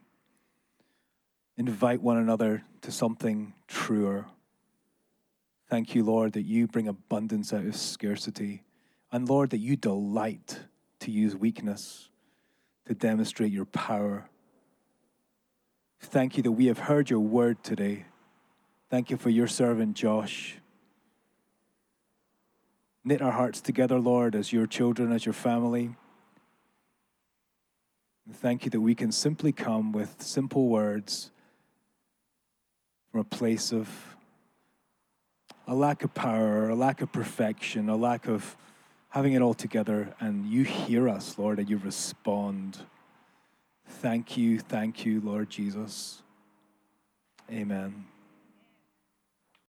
invite 1.68 2.01
one 2.01 2.18
another 2.18 2.64
to 2.82 2.91
something 2.91 3.53
truer. 3.68 4.26
Thank 5.70 5.93
you, 5.95 6.03
Lord, 6.03 6.34
that 6.34 6.41
you 6.41 6.68
bring 6.68 6.88
abundance 6.88 7.53
out 7.53 7.66
of 7.66 7.76
scarcity. 7.76 8.64
And 9.12 9.30
Lord, 9.30 9.51
that 9.51 9.59
you 9.59 9.76
delight 9.76 10.59
to 11.01 11.12
use 11.12 11.36
weakness 11.36 12.09
to 12.88 12.95
demonstrate 12.95 13.51
your 13.51 13.66
power. 13.66 14.28
Thank 15.99 16.36
you 16.36 16.43
that 16.43 16.51
we 16.51 16.66
have 16.66 16.80
heard 16.80 17.09
your 17.09 17.20
word 17.20 17.64
today. 17.64 18.05
Thank 18.89 19.12
you 19.12 19.18
for 19.18 19.30
your 19.30 19.47
servant 19.47 19.95
Josh. 19.95 20.57
knit 23.03 23.22
our 23.22 23.32
hearts 23.32 23.62
together, 23.62 23.99
Lord, 23.99 24.36
as 24.36 24.53
your 24.53 24.68
children, 24.68 25.12
as 25.12 25.26
your 25.26 25.34
family. 25.34 25.95
And 28.26 28.36
thank 28.36 28.66
you 28.66 28.72
that 28.72 28.82
we 28.82 28.95
can 28.95 29.12
simply 29.12 29.51
come 29.51 29.91
with 29.91 30.22
simple 30.22 30.68
words 30.68 31.32
from 33.12 33.22
a 33.22 33.26
place 33.26 33.74
of 33.74 33.89
a 35.68 35.76
lack 35.76 36.03
of 36.03 36.14
power, 36.14 36.70
a 36.70 36.76
lack 36.76 37.01
of 37.01 37.12
perfection, 37.12 37.89
a 37.89 37.95
lack 37.95 38.28
of 38.28 38.55
having 39.09 39.34
it 39.34 39.41
all 39.41 39.53
together, 39.53 40.14
and 40.20 40.45
you 40.45 40.64
hear 40.64 41.09
us, 41.09 41.38
Lord, 41.38 41.59
and 41.59 41.70
you 41.70 41.78
respond. 41.78 42.80
Thank 43.86 44.38
you, 44.38 44.59
thank 44.59 45.05
you, 45.05 45.20
Lord 45.20 45.49
Jesus. 45.49 46.22
Amen. 47.51 48.11